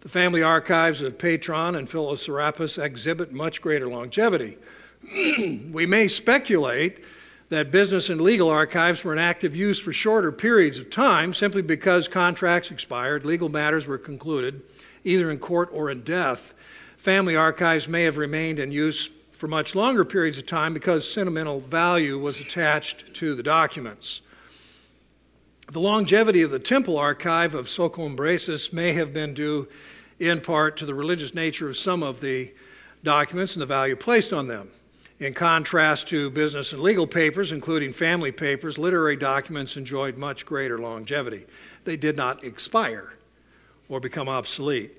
The 0.00 0.10
family 0.10 0.42
archives 0.42 1.00
of 1.00 1.18
Patron 1.18 1.76
and 1.76 1.88
Philoserapis 1.88 2.82
exhibit 2.82 3.32
much 3.32 3.62
greater 3.62 3.88
longevity. 3.88 4.58
we 5.72 5.86
may 5.86 6.08
speculate 6.08 7.02
that 7.48 7.70
business 7.70 8.10
and 8.10 8.20
legal 8.20 8.50
archives 8.50 9.02
were 9.02 9.14
in 9.14 9.18
active 9.18 9.56
use 9.56 9.78
for 9.78 9.92
shorter 9.92 10.30
periods 10.30 10.78
of 10.78 10.90
time 10.90 11.32
simply 11.32 11.62
because 11.62 12.06
contracts 12.06 12.70
expired, 12.70 13.24
legal 13.24 13.48
matters 13.48 13.86
were 13.86 13.96
concluded, 13.96 14.60
either 15.04 15.30
in 15.30 15.38
court 15.38 15.70
or 15.72 15.90
in 15.90 16.02
death. 16.02 16.52
Family 16.98 17.36
archives 17.36 17.88
may 17.88 18.04
have 18.04 18.18
remained 18.18 18.58
in 18.58 18.70
use 18.70 19.08
for 19.34 19.48
much 19.48 19.74
longer 19.74 20.04
periods 20.04 20.38
of 20.38 20.46
time 20.46 20.72
because 20.72 21.10
sentimental 21.10 21.58
value 21.58 22.16
was 22.18 22.40
attached 22.40 23.12
to 23.14 23.34
the 23.34 23.42
documents. 23.42 24.20
The 25.72 25.80
longevity 25.80 26.42
of 26.42 26.52
the 26.52 26.60
temple 26.60 26.96
archive 26.96 27.52
of 27.54 27.66
Socombresis 27.66 28.72
may 28.72 28.92
have 28.92 29.12
been 29.12 29.34
due 29.34 29.66
in 30.20 30.40
part 30.40 30.76
to 30.76 30.86
the 30.86 30.94
religious 30.94 31.34
nature 31.34 31.68
of 31.68 31.76
some 31.76 32.02
of 32.02 32.20
the 32.20 32.52
documents 33.02 33.56
and 33.56 33.62
the 33.62 33.66
value 33.66 33.96
placed 33.96 34.32
on 34.32 34.46
them. 34.46 34.68
In 35.18 35.34
contrast 35.34 36.06
to 36.08 36.30
business 36.30 36.72
and 36.72 36.80
legal 36.80 37.06
papers, 37.06 37.50
including 37.50 37.92
family 37.92 38.30
papers, 38.30 38.78
literary 38.78 39.16
documents 39.16 39.76
enjoyed 39.76 40.16
much 40.16 40.46
greater 40.46 40.78
longevity. 40.78 41.46
They 41.84 41.96
did 41.96 42.16
not 42.16 42.44
expire 42.44 43.14
or 43.88 44.00
become 44.00 44.28
obsolete. 44.28 44.92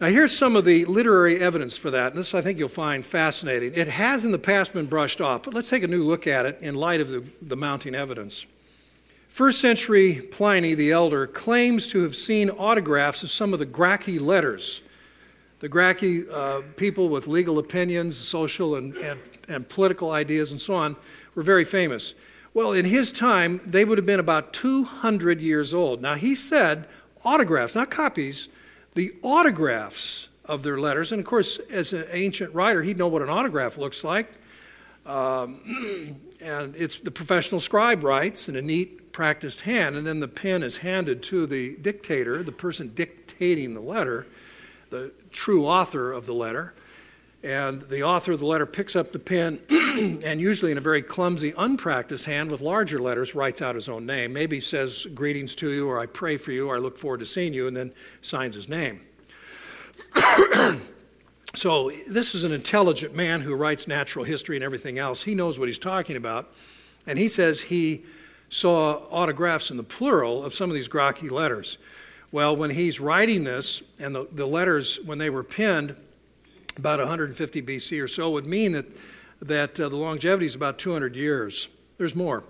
Now, 0.00 0.08
here's 0.08 0.36
some 0.36 0.56
of 0.56 0.64
the 0.64 0.84
literary 0.86 1.38
evidence 1.38 1.76
for 1.76 1.88
that, 1.92 2.12
and 2.12 2.16
this 2.16 2.34
I 2.34 2.40
think 2.40 2.58
you'll 2.58 2.68
find 2.68 3.06
fascinating. 3.06 3.72
It 3.74 3.86
has 3.86 4.24
in 4.24 4.32
the 4.32 4.40
past 4.40 4.72
been 4.72 4.86
brushed 4.86 5.20
off, 5.20 5.44
but 5.44 5.54
let's 5.54 5.70
take 5.70 5.84
a 5.84 5.88
new 5.88 6.02
look 6.02 6.26
at 6.26 6.46
it 6.46 6.58
in 6.60 6.74
light 6.74 7.00
of 7.00 7.08
the, 7.08 7.24
the 7.40 7.56
mounting 7.56 7.94
evidence. 7.94 8.44
First 9.28 9.60
century 9.60 10.20
Pliny 10.32 10.74
the 10.74 10.90
Elder 10.90 11.28
claims 11.28 11.86
to 11.88 12.02
have 12.02 12.16
seen 12.16 12.50
autographs 12.50 13.22
of 13.22 13.30
some 13.30 13.52
of 13.52 13.60
the 13.60 13.66
Gracchi 13.66 14.18
letters. 14.18 14.82
The 15.60 15.68
Gracchi, 15.68 16.28
uh, 16.28 16.62
people 16.76 17.08
with 17.08 17.28
legal 17.28 17.60
opinions, 17.60 18.16
social 18.16 18.74
and, 18.74 18.96
and, 18.96 19.20
and 19.48 19.68
political 19.68 20.10
ideas, 20.10 20.50
and 20.50 20.60
so 20.60 20.74
on, 20.74 20.96
were 21.36 21.44
very 21.44 21.64
famous. 21.64 22.14
Well, 22.52 22.72
in 22.72 22.84
his 22.84 23.12
time, 23.12 23.60
they 23.64 23.84
would 23.84 23.98
have 23.98 24.06
been 24.06 24.20
about 24.20 24.52
200 24.52 25.40
years 25.40 25.72
old. 25.72 26.02
Now, 26.02 26.14
he 26.14 26.34
said 26.34 26.88
autographs, 27.24 27.76
not 27.76 27.90
copies 27.90 28.48
the 28.94 29.14
autographs 29.22 30.28
of 30.44 30.62
their 30.62 30.78
letters. 30.78 31.12
And 31.12 31.20
of 31.20 31.26
course, 31.26 31.58
as 31.70 31.92
an 31.92 32.06
ancient 32.10 32.54
writer, 32.54 32.82
he'd 32.82 32.98
know 32.98 33.08
what 33.08 33.22
an 33.22 33.28
autograph 33.28 33.78
looks 33.78 34.04
like. 34.04 34.32
Um, 35.06 35.60
and 36.40 36.74
it's 36.76 36.98
the 36.98 37.10
professional 37.10 37.60
scribe 37.60 38.04
writes 38.04 38.48
in 38.48 38.56
a 38.56 38.62
neat, 38.62 39.12
practiced 39.12 39.62
hand, 39.62 39.96
and 39.96 40.06
then 40.06 40.20
the 40.20 40.28
pen 40.28 40.62
is 40.62 40.78
handed 40.78 41.22
to 41.24 41.46
the 41.46 41.76
dictator, 41.76 42.42
the 42.42 42.52
person 42.52 42.92
dictating 42.94 43.74
the 43.74 43.80
letter, 43.80 44.26
the 44.90 45.12
true 45.30 45.66
author 45.66 46.12
of 46.12 46.26
the 46.26 46.34
letter. 46.34 46.74
And 47.44 47.82
the 47.82 48.02
author 48.02 48.32
of 48.32 48.40
the 48.40 48.46
letter 48.46 48.64
picks 48.64 48.96
up 48.96 49.12
the 49.12 49.18
pen 49.18 49.60
and, 50.24 50.40
usually 50.40 50.72
in 50.72 50.78
a 50.78 50.80
very 50.80 51.02
clumsy, 51.02 51.52
unpracticed 51.58 52.24
hand 52.24 52.50
with 52.50 52.62
larger 52.62 52.98
letters, 52.98 53.34
writes 53.34 53.60
out 53.60 53.74
his 53.74 53.86
own 53.86 54.06
name. 54.06 54.32
Maybe 54.32 54.60
says, 54.60 55.06
Greetings 55.14 55.54
to 55.56 55.70
you, 55.70 55.86
or 55.86 56.00
I 56.00 56.06
pray 56.06 56.38
for 56.38 56.52
you, 56.52 56.68
or 56.68 56.76
I 56.76 56.78
look 56.78 56.96
forward 56.96 57.20
to 57.20 57.26
seeing 57.26 57.52
you, 57.52 57.66
and 57.68 57.76
then 57.76 57.92
signs 58.22 58.54
his 58.54 58.66
name. 58.66 59.02
so, 61.54 61.90
this 62.08 62.34
is 62.34 62.44
an 62.44 62.52
intelligent 62.52 63.14
man 63.14 63.42
who 63.42 63.54
writes 63.54 63.86
natural 63.86 64.24
history 64.24 64.56
and 64.56 64.64
everything 64.64 64.98
else. 64.98 65.24
He 65.24 65.34
knows 65.34 65.58
what 65.58 65.68
he's 65.68 65.78
talking 65.78 66.16
about. 66.16 66.50
And 67.06 67.18
he 67.18 67.28
says 67.28 67.60
he 67.60 68.06
saw 68.48 68.94
autographs 69.10 69.70
in 69.70 69.76
the 69.76 69.82
plural 69.82 70.42
of 70.42 70.54
some 70.54 70.70
of 70.70 70.74
these 70.74 70.88
Gracchi 70.88 71.28
letters. 71.28 71.76
Well, 72.32 72.56
when 72.56 72.70
he's 72.70 73.00
writing 73.00 73.44
this, 73.44 73.82
and 74.00 74.14
the, 74.14 74.26
the 74.32 74.46
letters, 74.46 74.98
when 75.04 75.18
they 75.18 75.28
were 75.28 75.44
penned 75.44 75.94
about 76.76 76.98
150 76.98 77.62
BC 77.62 78.02
or 78.02 78.08
so, 78.08 78.30
would 78.30 78.46
mean 78.46 78.72
that, 78.72 78.86
that 79.40 79.80
uh, 79.80 79.88
the 79.88 79.96
longevity 79.96 80.46
is 80.46 80.54
about 80.54 80.78
200 80.78 81.16
years. 81.16 81.68
There's 81.98 82.16
more. 82.16 82.44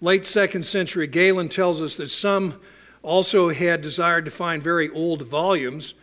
Late 0.00 0.24
second 0.24 0.64
century, 0.64 1.06
Galen 1.06 1.48
tells 1.48 1.82
us 1.82 1.96
that 1.96 2.08
some 2.08 2.60
also 3.02 3.48
had 3.50 3.82
desired 3.82 4.24
to 4.26 4.30
find 4.30 4.62
very 4.62 4.88
old 4.90 5.22
volumes, 5.22 5.94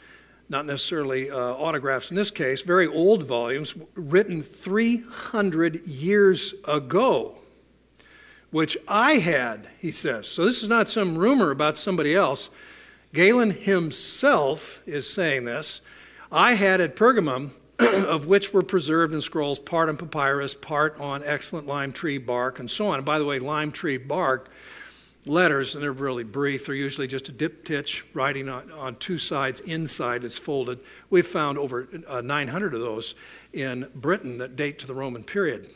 not 0.50 0.66
necessarily 0.66 1.32
uh, 1.32 1.38
autographs 1.38 2.12
in 2.12 2.18
this 2.18 2.32
case, 2.32 2.62
very 2.62 2.88
old 2.88 3.24
volumes 3.24 3.76
written 3.96 4.42
300 4.42 5.88
years 5.88 6.54
ago, 6.68 7.36
which 8.52 8.78
I 8.88 9.14
had, 9.14 9.70
he 9.80 9.92
says. 9.92 10.28
So 10.28 10.46
this 10.46 10.62
is 10.62 10.70
not 10.70 10.90
some 10.90 11.18
rumor 11.18 11.52
about 11.52 11.78
somebody 11.78 12.14
else. 12.14 12.50
Galen 13.14 13.52
himself 13.52 14.86
is 14.86 15.10
saying 15.10 15.46
this. 15.46 15.80
I 16.32 16.54
had 16.56 16.82
at 16.82 16.96
Pergamum, 16.96 17.52
of 17.80 18.26
which 18.26 18.54
were 18.54 18.64
preserved 18.64 19.14
in 19.14 19.22
scrolls, 19.22 19.60
part 19.60 19.90
on 19.90 19.98
papyrus, 19.98 20.54
part 20.54 21.00
on 21.00 21.24
excellent 21.24 21.68
lime 21.68 21.92
tree 21.92 22.18
bark, 22.18 22.60
and 22.60 22.70
so 22.70 22.88
on. 22.88 22.98
And 22.98 23.06
by 23.06 23.20
the 23.20 23.26
way, 23.26 23.40
lime 23.40 23.72
tree 23.72 23.98
bark 23.98 24.50
letters, 25.26 25.76
and 25.76 25.84
they're 25.84 25.92
really 25.92 26.24
brief. 26.24 26.66
They're 26.66 26.76
usually 26.76 27.08
just 27.08 27.30
a 27.30 27.34
diptych 27.34 28.04
writing 28.14 28.48
on, 28.48 28.72
on 28.72 28.96
two 28.96 29.18
sides. 29.18 29.60
Inside 29.62 30.24
it's 30.24 30.38
folded. 30.38 30.80
We've 31.10 31.26
found 31.26 31.58
over 31.58 31.88
uh, 32.08 32.22
900 32.22 32.74
of 32.74 32.80
those 32.80 33.16
in 33.54 33.90
Britain 33.96 34.38
that 34.38 34.56
date 34.56 34.80
to 34.80 34.88
the 34.88 34.94
Roman 34.94 35.24
period. 35.24 35.70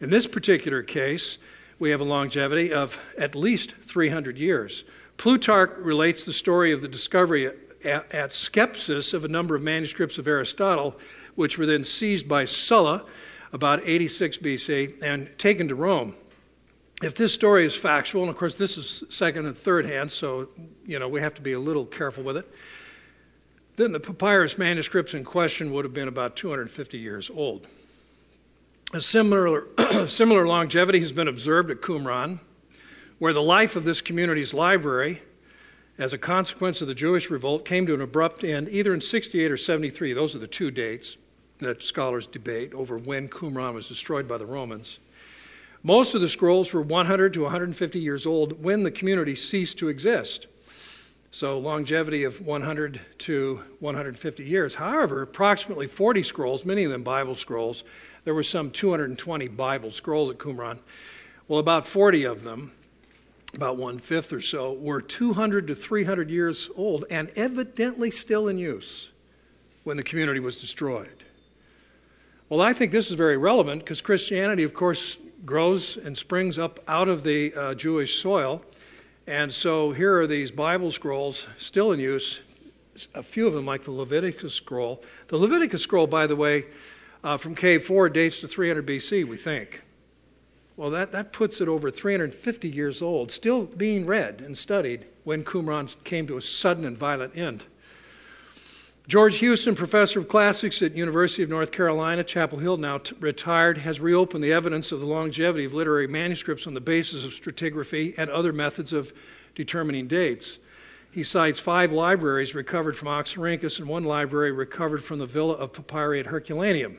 In 0.00 0.10
this 0.10 0.26
particular 0.26 0.82
case, 0.82 1.38
we 1.78 1.90
have 1.90 2.00
a 2.00 2.04
longevity 2.04 2.72
of 2.72 2.98
at 3.18 3.34
least 3.34 3.72
300 3.72 4.38
years. 4.38 4.84
Plutarch 5.16 5.76
relates 5.78 6.24
the 6.24 6.32
story 6.32 6.72
of 6.72 6.82
the 6.82 6.88
discovery 6.88 7.50
at, 7.84 8.12
at 8.14 8.30
Skepsis 8.30 9.14
of 9.14 9.24
a 9.24 9.28
number 9.28 9.54
of 9.54 9.62
manuscripts 9.62 10.18
of 10.18 10.26
Aristotle, 10.26 10.96
which 11.34 11.58
were 11.58 11.66
then 11.66 11.84
seized 11.84 12.28
by 12.28 12.44
Sulla 12.44 13.04
about 13.52 13.80
86 13.84 14.38
BC 14.38 15.02
and 15.02 15.30
taken 15.38 15.68
to 15.68 15.74
Rome. 15.74 16.14
If 17.02 17.14
this 17.14 17.32
story 17.32 17.66
is 17.66 17.76
factual, 17.76 18.22
and 18.22 18.30
of 18.30 18.36
course 18.36 18.56
this 18.56 18.78
is 18.78 19.04
second 19.10 19.46
and 19.46 19.56
third 19.56 19.84
hand, 19.84 20.10
so 20.10 20.48
you 20.84 20.98
know 20.98 21.08
we 21.08 21.20
have 21.20 21.34
to 21.34 21.42
be 21.42 21.52
a 21.52 21.60
little 21.60 21.84
careful 21.84 22.24
with 22.24 22.38
it, 22.38 22.50
then 23.76 23.92
the 23.92 24.00
papyrus 24.00 24.56
manuscripts 24.56 25.12
in 25.12 25.22
question 25.22 25.72
would 25.72 25.84
have 25.84 25.92
been 25.92 26.08
about 26.08 26.36
250 26.36 26.98
years 26.98 27.30
old. 27.30 27.66
A 28.94 29.00
similar, 29.00 29.66
similar 30.06 30.46
longevity 30.46 31.00
has 31.00 31.12
been 31.12 31.28
observed 31.28 31.70
at 31.70 31.82
Qumran, 31.82 32.40
where 33.18 33.34
the 33.34 33.42
life 33.42 33.76
of 33.76 33.84
this 33.84 34.00
community's 34.00 34.54
library, 34.54 35.20
as 35.98 36.12
a 36.12 36.18
consequence 36.18 36.82
of 36.82 36.88
the 36.88 36.94
Jewish 36.94 37.30
revolt, 37.30 37.64
came 37.64 37.86
to 37.86 37.94
an 37.94 38.00
abrupt 38.00 38.44
end 38.44 38.68
either 38.68 38.92
in 38.92 39.00
68 39.00 39.50
or 39.50 39.56
73. 39.56 40.12
Those 40.12 40.36
are 40.36 40.40
the 40.40 40.46
two 40.46 40.70
dates 40.70 41.16
that 41.58 41.82
scholars 41.82 42.26
debate 42.26 42.74
over 42.74 42.98
when 42.98 43.28
Qumran 43.28 43.74
was 43.74 43.88
destroyed 43.88 44.28
by 44.28 44.36
the 44.36 44.46
Romans. 44.46 44.98
Most 45.82 46.14
of 46.14 46.20
the 46.20 46.28
scrolls 46.28 46.74
were 46.74 46.82
100 46.82 47.32
to 47.34 47.42
150 47.42 48.00
years 48.00 48.26
old 48.26 48.62
when 48.62 48.82
the 48.82 48.90
community 48.90 49.34
ceased 49.34 49.78
to 49.78 49.88
exist. 49.88 50.48
So, 51.30 51.58
longevity 51.58 52.24
of 52.24 52.44
100 52.44 53.00
to 53.18 53.62
150 53.80 54.44
years. 54.44 54.74
However, 54.76 55.22
approximately 55.22 55.86
40 55.86 56.22
scrolls, 56.22 56.64
many 56.64 56.84
of 56.84 56.90
them 56.90 57.02
Bible 57.02 57.34
scrolls, 57.34 57.84
there 58.24 58.34
were 58.34 58.42
some 58.42 58.70
220 58.70 59.48
Bible 59.48 59.90
scrolls 59.90 60.30
at 60.30 60.38
Qumran. 60.38 60.78
Well, 61.46 61.60
about 61.60 61.86
40 61.86 62.24
of 62.24 62.42
them 62.42 62.72
about 63.56 63.76
one 63.76 63.98
fifth 63.98 64.32
or 64.32 64.40
so, 64.40 64.72
were 64.74 65.00
200 65.00 65.66
to 65.68 65.74
300 65.74 66.30
years 66.30 66.70
old 66.76 67.04
and 67.10 67.30
evidently 67.36 68.10
still 68.10 68.48
in 68.48 68.58
use 68.58 69.10
when 69.84 69.96
the 69.96 70.02
community 70.02 70.40
was 70.40 70.60
destroyed. 70.60 71.24
Well, 72.48 72.60
I 72.60 72.72
think 72.72 72.92
this 72.92 73.08
is 73.08 73.14
very 73.14 73.36
relevant 73.36 73.80
because 73.80 74.00
Christianity, 74.00 74.62
of 74.62 74.74
course, 74.74 75.18
grows 75.44 75.96
and 75.96 76.16
springs 76.16 76.58
up 76.58 76.78
out 76.86 77.08
of 77.08 77.24
the 77.24 77.52
uh, 77.54 77.74
Jewish 77.74 78.20
soil. 78.20 78.62
And 79.26 79.50
so 79.50 79.90
here 79.90 80.20
are 80.20 80.26
these 80.26 80.52
Bible 80.52 80.92
scrolls 80.92 81.46
still 81.56 81.92
in 81.92 81.98
use, 81.98 82.42
a 83.14 83.22
few 83.22 83.46
of 83.46 83.52
them, 83.52 83.66
like 83.66 83.82
the 83.82 83.90
Leviticus 83.90 84.54
scroll. 84.54 85.02
The 85.28 85.36
Leviticus 85.36 85.82
scroll, 85.82 86.06
by 86.06 86.26
the 86.26 86.36
way, 86.36 86.66
uh, 87.24 87.36
from 87.36 87.54
Cave 87.56 87.82
4 87.82 88.08
dates 88.08 88.40
to 88.40 88.48
300 88.48 88.86
BC, 88.86 89.26
we 89.26 89.36
think. 89.36 89.82
Well, 90.76 90.90
that, 90.90 91.12
that 91.12 91.32
puts 91.32 91.60
it 91.60 91.68
over 91.68 91.90
350 91.90 92.68
years 92.68 93.00
old, 93.00 93.32
still 93.32 93.64
being 93.64 94.04
read 94.04 94.42
and 94.42 94.58
studied 94.58 95.06
when 95.24 95.42
Qumran 95.42 96.02
came 96.04 96.26
to 96.26 96.36
a 96.36 96.42
sudden 96.42 96.84
and 96.84 96.96
violent 96.96 97.36
end. 97.36 97.64
George 99.08 99.38
Houston, 99.38 99.76
professor 99.76 100.18
of 100.18 100.28
classics 100.28 100.82
at 100.82 100.96
University 100.96 101.42
of 101.42 101.48
North 101.48 101.70
Carolina, 101.70 102.24
Chapel 102.24 102.58
Hill, 102.58 102.76
now 102.76 102.98
t- 102.98 103.14
retired, 103.20 103.78
has 103.78 104.00
reopened 104.00 104.42
the 104.42 104.52
evidence 104.52 104.90
of 104.90 104.98
the 104.98 105.06
longevity 105.06 105.64
of 105.64 105.72
literary 105.72 106.08
manuscripts 106.08 106.66
on 106.66 106.74
the 106.74 106.80
basis 106.80 107.24
of 107.24 107.30
stratigraphy 107.30 108.14
and 108.18 108.28
other 108.28 108.52
methods 108.52 108.92
of 108.92 109.12
determining 109.54 110.08
dates. 110.08 110.58
He 111.12 111.22
cites 111.22 111.60
five 111.60 111.92
libraries 111.92 112.54
recovered 112.54 112.96
from 112.96 113.08
Oxyrhynchus 113.08 113.78
and 113.78 113.88
one 113.88 114.04
library 114.04 114.50
recovered 114.50 115.04
from 115.04 115.20
the 115.20 115.26
villa 115.26 115.54
of 115.54 115.72
Papyri 115.72 116.20
at 116.20 116.26
Herculaneum. 116.26 116.98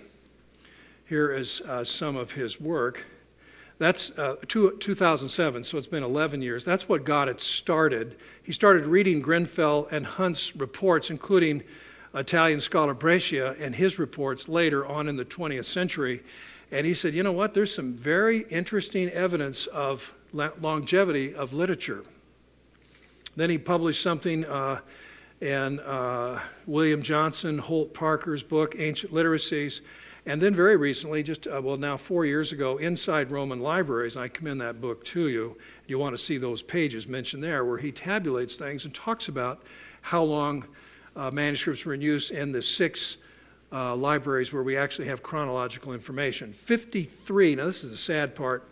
Here 1.06 1.32
is 1.32 1.62
uh, 1.62 1.84
some 1.84 2.16
of 2.16 2.32
his 2.32 2.60
work. 2.60 3.04
That's 3.80 4.18
uh, 4.18 4.38
two, 4.48 4.76
2007, 4.80 5.63
so 5.63 5.78
it's 5.78 5.86
been 5.86 6.04
11 6.04 6.42
years. 6.42 6.66
That's 6.66 6.90
what 6.90 7.04
got 7.04 7.28
it 7.30 7.40
started. 7.40 8.16
He 8.42 8.52
started 8.52 8.88
reading 8.88 9.22
Grenfell 9.22 9.88
and 9.92 10.06
Hunt's 10.06 10.56
reports, 10.56 11.12
including 11.12 11.63
Italian 12.16 12.60
scholar 12.60 12.96
Breccia 12.96 13.56
and 13.60 13.76
his 13.76 14.00
reports 14.00 14.50
later 14.50 14.86
on 14.86 15.08
in 15.08 15.18
the 15.18 15.26
20th 15.26 15.66
century. 15.66 16.24
And 16.72 16.88
he 16.88 16.96
said, 16.96 17.13
you 17.13 17.22
know 17.22 17.32
what, 17.32 17.54
there's 17.54 17.74
some 17.74 17.94
very 17.94 18.42
interesting 18.50 19.10
evidence 19.10 19.68
of 19.68 20.13
longevity 20.34 21.36
of 21.36 21.54
literature. 21.54 22.04
Then 23.36 23.52
he 23.52 23.60
published 23.60 24.02
something 24.02 24.44
uh, 24.46 24.80
in 25.40 25.80
uh, 25.82 26.40
William 26.66 27.04
Johnson 27.04 27.60
Holt 27.60 27.94
Parker's 27.94 28.42
book, 28.42 28.76
Ancient 28.78 29.13
Literacies 29.13 29.82
and 30.28 30.42
then 30.42 30.54
very 30.54 30.76
recently, 30.76 31.24
just 31.24 31.48
uh, 31.48 31.62
well, 31.63 31.78
now 31.78 31.96
four 31.96 32.26
years 32.26 32.52
ago, 32.52 32.76
Inside 32.76 33.32
Roman 33.32 33.62
Libraries, 33.62 34.18
I 34.18 34.28
commend 34.28 34.60
that 34.60 34.82
book 34.82 35.06
to 35.06 35.30
you. 35.30 35.58
You 35.88 35.98
want 35.98 36.18
to 36.18 36.22
see 36.22 36.38
those 36.38 36.62
pages 36.62 37.08
mentioned 37.08 37.42
there 37.42 37.63
where 37.63 37.78
he 37.78 37.94
tabulates 37.94 38.58
things 38.58 38.84
and 38.84 38.94
talks 38.94 39.30
about 39.30 39.62
how 40.02 40.24
long 40.24 40.66
uh, 41.16 41.32
manuscripts 41.32 41.86
were 41.86 41.94
in 41.94 42.02
use 42.02 42.30
in 42.30 42.52
the 42.52 42.62
six 42.62 43.16
uh, 43.72 43.96
libraries 43.96 44.52
where 44.52 44.63
we 44.63 44.76
actually 44.76 45.08
have 45.08 45.24
chronological 45.24 45.94
information. 45.94 46.52
53, 46.52 47.56
now 47.56 47.66
this 47.66 47.86
is 47.86 47.92
the 47.92 47.98
sad 47.98 48.36
part, 48.36 48.70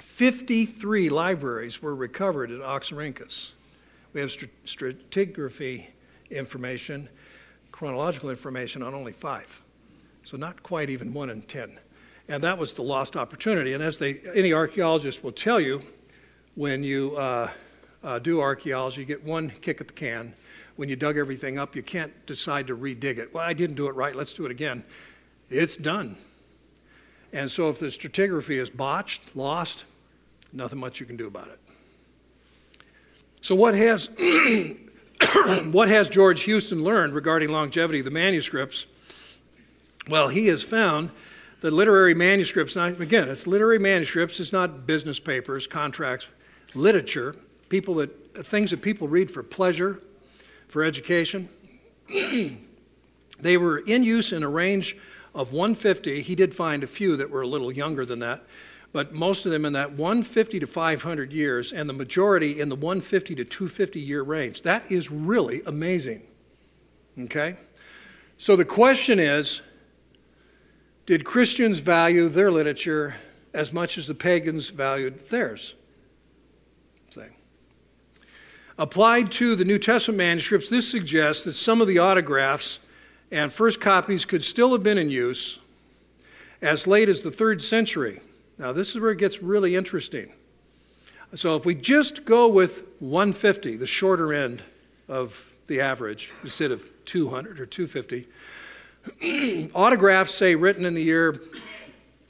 53 0.00 1.10
libraries 1.10 1.82
were 1.82 1.94
recovered 1.94 2.50
at 2.50 2.60
Oxyrhynchus. 2.60 3.50
We 4.14 4.22
have 4.22 4.30
stratigraphy 4.30 5.88
information, 6.30 7.10
chronological 7.70 8.30
information 8.30 8.82
on 8.82 8.94
only 8.94 9.12
five. 9.12 9.60
So 10.24 10.36
not 10.36 10.62
quite 10.62 10.90
even 10.90 11.12
one 11.12 11.30
in 11.30 11.42
10. 11.42 11.78
And 12.28 12.44
that 12.44 12.58
was 12.58 12.74
the 12.74 12.82
lost 12.82 13.16
opportunity. 13.16 13.72
And 13.72 13.82
as 13.82 13.98
they, 13.98 14.20
any 14.34 14.52
archaeologist 14.52 15.24
will 15.24 15.32
tell 15.32 15.58
you, 15.58 15.82
when 16.54 16.84
you 16.84 17.16
uh, 17.16 17.50
uh, 18.02 18.18
do 18.18 18.40
archaeology, 18.40 19.00
you 19.00 19.06
get 19.06 19.24
one 19.24 19.50
kick 19.50 19.80
at 19.80 19.88
the 19.88 19.94
can. 19.94 20.34
When 20.76 20.88
you 20.88 20.96
dug 20.96 21.16
everything 21.16 21.58
up, 21.58 21.76
you 21.76 21.82
can't 21.82 22.26
decide 22.26 22.66
to 22.68 22.76
redig 22.76 23.18
it. 23.18 23.34
Well, 23.34 23.44
I 23.44 23.52
didn't 23.52 23.76
do 23.76 23.88
it 23.88 23.94
right, 23.94 24.14
let's 24.14 24.32
do 24.32 24.44
it 24.46 24.50
again. 24.50 24.84
It's 25.48 25.76
done. 25.76 26.16
And 27.32 27.50
so 27.50 27.68
if 27.68 27.78
the 27.78 27.86
stratigraphy 27.86 28.58
is 28.58 28.70
botched, 28.70 29.36
lost, 29.36 29.84
nothing 30.52 30.78
much 30.78 31.00
you 31.00 31.06
can 31.06 31.16
do 31.16 31.26
about 31.26 31.48
it. 31.48 31.58
So 33.40 33.54
what 33.54 33.74
has 33.74 34.08
what 35.72 35.88
has 35.88 36.08
George 36.08 36.42
Houston 36.42 36.82
learned 36.82 37.14
regarding 37.14 37.50
longevity 37.50 38.00
of 38.00 38.04
the 38.04 38.10
manuscripts? 38.10 38.86
Well, 40.10 40.26
he 40.26 40.48
has 40.48 40.64
found 40.64 41.10
that 41.60 41.72
literary 41.72 42.14
manuscripts, 42.14 42.74
again, 42.74 43.28
it's 43.28 43.46
literary 43.46 43.78
manuscripts, 43.78 44.40
it's 44.40 44.52
not 44.52 44.84
business 44.84 45.20
papers, 45.20 45.68
contracts, 45.68 46.26
literature, 46.74 47.36
people 47.68 47.94
that, 47.96 48.34
things 48.44 48.72
that 48.72 48.82
people 48.82 49.06
read 49.06 49.30
for 49.30 49.44
pleasure, 49.44 50.00
for 50.66 50.82
education. 50.82 51.48
they 53.40 53.56
were 53.56 53.78
in 53.78 54.02
use 54.02 54.32
in 54.32 54.42
a 54.42 54.48
range 54.48 54.96
of 55.32 55.52
150. 55.52 56.22
He 56.22 56.34
did 56.34 56.54
find 56.54 56.82
a 56.82 56.88
few 56.88 57.16
that 57.16 57.30
were 57.30 57.42
a 57.42 57.46
little 57.46 57.70
younger 57.70 58.04
than 58.04 58.18
that, 58.18 58.42
but 58.92 59.14
most 59.14 59.46
of 59.46 59.52
them 59.52 59.64
in 59.64 59.74
that 59.74 59.92
150 59.92 60.58
to 60.58 60.66
500 60.66 61.32
years, 61.32 61.72
and 61.72 61.88
the 61.88 61.92
majority 61.92 62.60
in 62.60 62.68
the 62.68 62.74
150 62.74 63.36
to 63.36 63.44
250 63.44 64.00
year 64.00 64.22
range. 64.22 64.62
That 64.62 64.90
is 64.90 65.08
really 65.08 65.62
amazing. 65.66 66.22
Okay? 67.16 67.54
So 68.38 68.56
the 68.56 68.64
question 68.64 69.20
is 69.20 69.62
did 71.10 71.24
Christians 71.24 71.80
value 71.80 72.28
their 72.28 72.52
literature 72.52 73.16
as 73.52 73.72
much 73.72 73.98
as 73.98 74.06
the 74.06 74.14
pagans 74.14 74.68
valued 74.68 75.18
theirs. 75.28 75.74
See. 77.10 77.22
Applied 78.78 79.32
to 79.32 79.56
the 79.56 79.64
New 79.64 79.80
Testament 79.80 80.18
manuscripts, 80.18 80.70
this 80.70 80.88
suggests 80.88 81.42
that 81.46 81.54
some 81.54 81.80
of 81.80 81.88
the 81.88 81.98
autographs 81.98 82.78
and 83.32 83.50
first 83.50 83.80
copies 83.80 84.24
could 84.24 84.44
still 84.44 84.70
have 84.70 84.84
been 84.84 84.98
in 84.98 85.10
use 85.10 85.58
as 86.62 86.86
late 86.86 87.08
as 87.08 87.22
the 87.22 87.32
third 87.32 87.60
century. 87.60 88.20
Now, 88.56 88.72
this 88.72 88.94
is 88.94 89.00
where 89.00 89.10
it 89.10 89.18
gets 89.18 89.42
really 89.42 89.74
interesting. 89.74 90.32
So, 91.34 91.56
if 91.56 91.66
we 91.66 91.74
just 91.74 92.24
go 92.24 92.46
with 92.46 92.84
150, 93.00 93.78
the 93.78 93.86
shorter 93.88 94.32
end 94.32 94.62
of 95.08 95.56
the 95.66 95.80
average, 95.80 96.30
instead 96.44 96.70
of 96.70 96.88
200 97.04 97.58
or 97.58 97.66
250, 97.66 98.28
autographs 99.74 100.34
say 100.34 100.54
written 100.54 100.84
in 100.84 100.94
the 100.94 101.02
year 101.02 101.40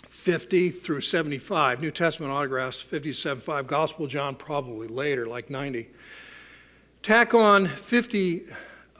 50 0.04 0.70
through 0.70 1.00
75, 1.00 1.80
New 1.80 1.90
Testament 1.90 2.32
autographs 2.32 2.80
50 2.80 3.10
to 3.10 3.16
75, 3.16 3.66
Gospel 3.66 4.06
John 4.06 4.34
probably 4.34 4.86
later, 4.86 5.26
like 5.26 5.50
90. 5.50 5.88
Tack 7.02 7.34
on 7.34 7.66
50 7.66 8.42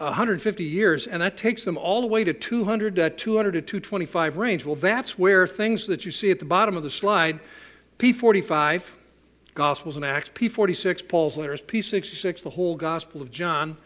150 0.00 0.64
years, 0.64 1.06
and 1.06 1.20
that 1.20 1.36
takes 1.36 1.64
them 1.64 1.76
all 1.76 2.00
the 2.00 2.06
way 2.06 2.24
to 2.24 2.32
200, 2.32 2.96
that 2.96 3.18
200 3.18 3.52
to 3.52 3.60
225 3.60 4.38
range. 4.38 4.64
Well, 4.64 4.74
that's 4.74 5.18
where 5.18 5.46
things 5.46 5.86
that 5.88 6.06
you 6.06 6.10
see 6.10 6.30
at 6.30 6.38
the 6.38 6.46
bottom 6.46 6.74
of 6.74 6.82
the 6.82 6.90
slide, 6.90 7.38
P45, 7.98 8.94
Gospels 9.52 9.96
and 9.96 10.04
Acts, 10.04 10.30
P46, 10.30 11.06
Paul's 11.06 11.36
letters, 11.36 11.60
P66, 11.60 12.42
the 12.42 12.50
whole 12.50 12.76
Gospel 12.76 13.20
of 13.20 13.30
John, 13.30 13.76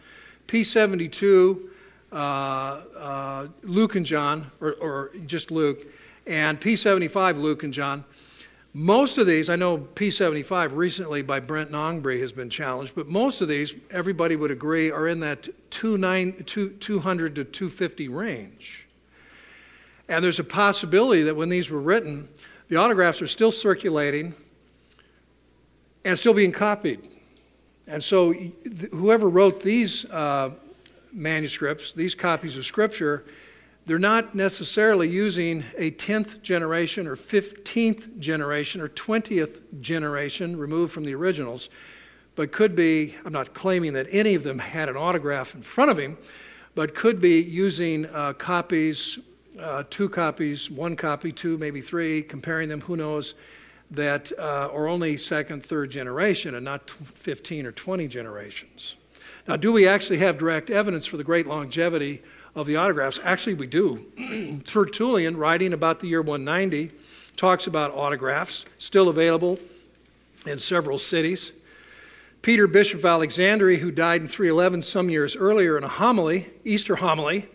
P72, 0.47 1.67
uh, 2.13 2.15
uh, 2.15 2.81
Luke 3.75 3.95
and 3.95 4.05
John, 4.05 4.51
or, 4.61 4.73
or 4.75 5.11
just 5.25 5.51
Luke, 5.51 5.85
and 6.25 6.59
P75, 6.61 7.37
Luke 7.39 7.61
and 7.63 7.73
John. 7.73 8.05
Most 8.73 9.17
of 9.17 9.27
these, 9.27 9.49
I 9.49 9.57
know 9.57 9.77
P75 9.77 10.71
recently 10.73 11.21
by 11.21 11.41
Brent 11.41 11.71
Nongbri 11.71 12.21
has 12.21 12.31
been 12.31 12.49
challenged, 12.49 12.95
but 12.95 13.09
most 13.09 13.41
of 13.41 13.49
these, 13.49 13.75
everybody 13.91 14.37
would 14.37 14.49
agree, 14.49 14.91
are 14.91 15.09
in 15.09 15.19
that 15.19 15.49
200 15.71 16.47
to 16.47 16.69
250 16.69 18.07
range. 18.07 18.87
And 20.07 20.23
there's 20.23 20.39
a 20.39 20.45
possibility 20.45 21.23
that 21.23 21.35
when 21.35 21.49
these 21.49 21.69
were 21.69 21.81
written, 21.81 22.29
the 22.69 22.77
autographs 22.77 23.21
are 23.21 23.27
still 23.27 23.51
circulating 23.51 24.33
and 26.05 26.17
still 26.17 26.33
being 26.33 26.53
copied. 26.53 27.01
And 27.87 28.01
so, 28.01 28.33
whoever 28.91 29.27
wrote 29.27 29.61
these 29.61 30.09
uh, 30.11 30.51
manuscripts, 31.13 31.93
these 31.93 32.15
copies 32.15 32.55
of 32.55 32.65
Scripture, 32.65 33.25
they're 33.85 33.99
not 33.99 34.33
necessarily 34.33 35.07
using 35.07 35.63
a 35.77 35.91
10th 35.91 36.41
generation 36.41 37.07
or 37.07 37.15
15th 37.15 38.17
generation 38.19 38.81
or 38.81 38.89
20th 38.89 39.61
generation 39.79 40.57
removed 40.57 40.91
from 40.91 41.05
the 41.05 41.13
originals, 41.13 41.69
but 42.35 42.51
could 42.51 42.75
be, 42.75 43.15
I'm 43.23 43.33
not 43.33 43.53
claiming 43.53 43.93
that 43.93 44.07
any 44.09 44.33
of 44.33 44.43
them 44.43 44.57
had 44.57 44.89
an 44.89 44.97
autograph 44.97 45.53
in 45.53 45.61
front 45.61 45.91
of 45.91 45.99
him, 45.99 46.17
but 46.73 46.95
could 46.95 47.21
be 47.21 47.41
using 47.41 48.07
uh, 48.07 48.33
copies, 48.33 49.19
uh, 49.61 49.83
two 49.89 50.09
copies, 50.09 50.69
one 50.69 50.95
copy, 50.95 51.31
two, 51.31 51.57
maybe 51.59 51.79
three, 51.79 52.23
comparing 52.23 52.69
them, 52.69 52.81
who 52.81 52.97
knows, 52.97 53.35
that 53.91 54.31
uh, 54.39 54.69
are 54.73 54.87
only 54.87 55.15
second, 55.15 55.63
third 55.63 55.91
generation 55.91 56.55
and 56.55 56.65
not 56.65 56.89
15 56.89 57.67
or 57.67 57.71
20 57.71 58.07
generations. 58.07 58.95
Now, 59.47 59.57
do 59.57 59.71
we 59.71 59.87
actually 59.87 60.17
have 60.17 60.39
direct 60.39 60.71
evidence 60.71 61.05
for 61.05 61.17
the 61.17 61.23
great 61.23 61.45
longevity 61.45 62.23
of 62.55 62.65
the 62.65 62.75
autographs. 62.75 63.19
Actually, 63.23 63.55
we 63.55 63.67
do. 63.67 64.05
Tertullian, 64.65 65.37
writing 65.37 65.73
about 65.73 65.99
the 65.99 66.07
year 66.07 66.21
190, 66.21 66.91
talks 67.35 67.67
about 67.67 67.91
autographs 67.91 68.65
still 68.77 69.09
available 69.09 69.59
in 70.47 70.57
several 70.57 70.97
cities. 70.97 71.51
Peter, 72.41 72.67
Bishop 72.67 72.99
of 72.99 73.05
Alexandria, 73.05 73.79
who 73.79 73.91
died 73.91 74.21
in 74.21 74.27
311 74.27 74.83
some 74.83 75.09
years 75.09 75.35
earlier, 75.35 75.77
in 75.77 75.83
a 75.83 75.89
homily, 75.89 76.47
Easter 76.63 76.97
homily, 76.97 77.47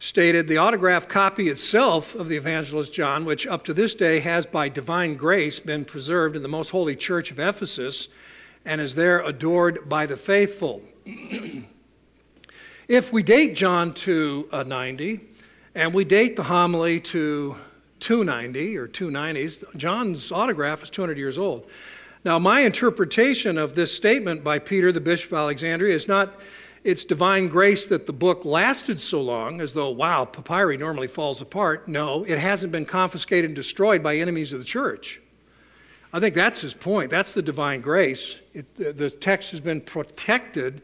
stated 0.00 0.48
the 0.48 0.56
autograph 0.56 1.08
copy 1.08 1.48
itself 1.48 2.14
of 2.14 2.28
the 2.28 2.36
evangelist 2.36 2.92
John, 2.92 3.24
which 3.24 3.46
up 3.46 3.62
to 3.64 3.74
this 3.74 3.94
day 3.94 4.20
has 4.20 4.46
by 4.46 4.68
divine 4.68 5.16
grace 5.16 5.60
been 5.60 5.84
preserved 5.84 6.34
in 6.34 6.42
the 6.42 6.48
most 6.48 6.70
holy 6.70 6.96
church 6.96 7.30
of 7.30 7.38
Ephesus 7.38 8.08
and 8.64 8.80
is 8.80 8.94
there 8.94 9.20
adored 9.20 9.88
by 9.88 10.06
the 10.06 10.16
faithful. 10.16 10.82
If 12.88 13.12
we 13.12 13.22
date 13.22 13.54
John 13.54 13.92
to 13.92 14.48
uh, 14.50 14.62
90 14.62 15.20
and 15.74 15.92
we 15.92 16.06
date 16.06 16.36
the 16.36 16.44
homily 16.44 17.00
to 17.00 17.54
290 18.00 18.78
or 18.78 18.88
290s, 18.88 19.76
John's 19.76 20.32
autograph 20.32 20.82
is 20.82 20.88
200 20.88 21.18
years 21.18 21.36
old. 21.36 21.68
Now, 22.24 22.38
my 22.38 22.60
interpretation 22.60 23.58
of 23.58 23.74
this 23.74 23.94
statement 23.94 24.42
by 24.42 24.58
Peter, 24.58 24.90
the 24.90 25.02
Bishop 25.02 25.32
of 25.32 25.36
Alexandria, 25.36 25.94
is 25.94 26.08
not 26.08 26.40
it's 26.82 27.04
divine 27.04 27.48
grace 27.48 27.86
that 27.88 28.06
the 28.06 28.14
book 28.14 28.46
lasted 28.46 28.98
so 29.00 29.20
long, 29.20 29.60
as 29.60 29.74
though, 29.74 29.90
wow, 29.90 30.24
papyri 30.24 30.78
normally 30.78 31.08
falls 31.08 31.42
apart. 31.42 31.88
No, 31.88 32.24
it 32.24 32.38
hasn't 32.38 32.72
been 32.72 32.86
confiscated 32.86 33.50
and 33.50 33.54
destroyed 33.54 34.02
by 34.02 34.16
enemies 34.16 34.54
of 34.54 34.60
the 34.60 34.64
church. 34.64 35.20
I 36.10 36.20
think 36.20 36.34
that's 36.34 36.62
his 36.62 36.72
point. 36.72 37.10
That's 37.10 37.34
the 37.34 37.42
divine 37.42 37.82
grace. 37.82 38.36
It, 38.54 38.76
the 38.76 39.10
text 39.10 39.50
has 39.50 39.60
been 39.60 39.82
protected 39.82 40.80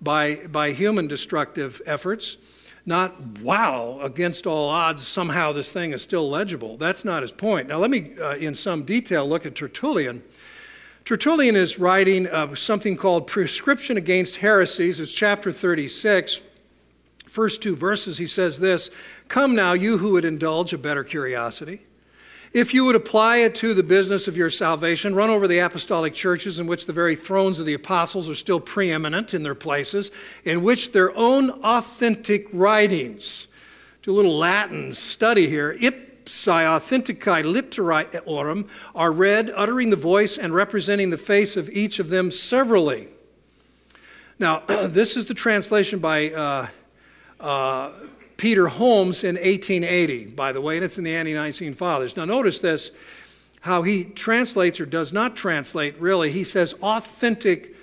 by, 0.00 0.46
by 0.50 0.72
human 0.72 1.08
destructive 1.08 1.80
efforts, 1.86 2.36
not, 2.86 3.38
wow, 3.38 3.98
against 4.02 4.46
all 4.46 4.68
odds, 4.68 5.06
somehow 5.06 5.52
this 5.52 5.72
thing 5.72 5.92
is 5.92 6.02
still 6.02 6.28
legible. 6.28 6.76
That's 6.76 7.04
not 7.04 7.22
his 7.22 7.32
point. 7.32 7.68
Now, 7.68 7.78
let 7.78 7.90
me, 7.90 8.12
uh, 8.20 8.36
in 8.36 8.54
some 8.54 8.82
detail, 8.82 9.26
look 9.26 9.46
at 9.46 9.54
Tertullian. 9.54 10.22
Tertullian 11.04 11.56
is 11.56 11.78
writing 11.78 12.26
uh, 12.26 12.54
something 12.54 12.96
called 12.96 13.26
Prescription 13.26 13.96
Against 13.96 14.36
Heresies. 14.36 15.00
It's 15.00 15.12
chapter 15.12 15.52
36. 15.52 16.42
First 17.26 17.62
two 17.62 17.74
verses, 17.74 18.18
he 18.18 18.26
says 18.26 18.60
this 18.60 18.90
Come 19.28 19.54
now, 19.54 19.72
you 19.72 19.98
who 19.98 20.12
would 20.12 20.24
indulge 20.24 20.72
a 20.72 20.78
better 20.78 21.04
curiosity. 21.04 21.86
If 22.54 22.72
you 22.72 22.84
would 22.84 22.94
apply 22.94 23.38
it 23.38 23.56
to 23.56 23.74
the 23.74 23.82
business 23.82 24.28
of 24.28 24.36
your 24.36 24.48
salvation, 24.48 25.16
run 25.16 25.28
over 25.28 25.48
the 25.48 25.58
apostolic 25.58 26.14
churches 26.14 26.60
in 26.60 26.68
which 26.68 26.86
the 26.86 26.92
very 26.92 27.16
thrones 27.16 27.58
of 27.58 27.66
the 27.66 27.74
apostles 27.74 28.28
are 28.28 28.36
still 28.36 28.60
preeminent 28.60 29.34
in 29.34 29.42
their 29.42 29.56
places, 29.56 30.12
in 30.44 30.62
which 30.62 30.92
their 30.92 31.12
own 31.16 31.50
authentic 31.50 32.46
writings, 32.52 33.48
do 34.02 34.12
a 34.12 34.14
little 34.14 34.38
Latin 34.38 34.92
study 34.92 35.48
here, 35.48 35.76
ipsi 35.80 36.22
authenticae 36.24 37.42
literarum, 37.42 38.68
are 38.94 39.10
read, 39.10 39.50
uttering 39.56 39.90
the 39.90 39.96
voice 39.96 40.38
and 40.38 40.54
representing 40.54 41.10
the 41.10 41.18
face 41.18 41.56
of 41.56 41.68
each 41.70 41.98
of 41.98 42.08
them 42.08 42.30
severally. 42.30 43.08
Now, 44.38 44.60
this 44.68 45.16
is 45.16 45.26
the 45.26 45.34
translation 45.34 45.98
by 45.98 46.30
uh, 46.30 46.66
uh, 47.40 47.92
Peter 48.44 48.66
Holmes 48.66 49.24
in 49.24 49.36
1880, 49.36 50.26
by 50.32 50.52
the 50.52 50.60
way, 50.60 50.76
and 50.76 50.84
it's 50.84 50.98
in 50.98 51.04
the 51.04 51.14
Ante 51.14 51.32
Nicene 51.32 51.72
Fathers. 51.72 52.14
Now, 52.14 52.26
notice 52.26 52.60
this 52.60 52.90
how 53.62 53.80
he 53.80 54.04
translates 54.04 54.78
or 54.82 54.84
does 54.84 55.14
not 55.14 55.34
translate, 55.34 55.98
really. 55.98 56.30
He 56.30 56.44
says 56.44 56.74
authentic 56.82 57.74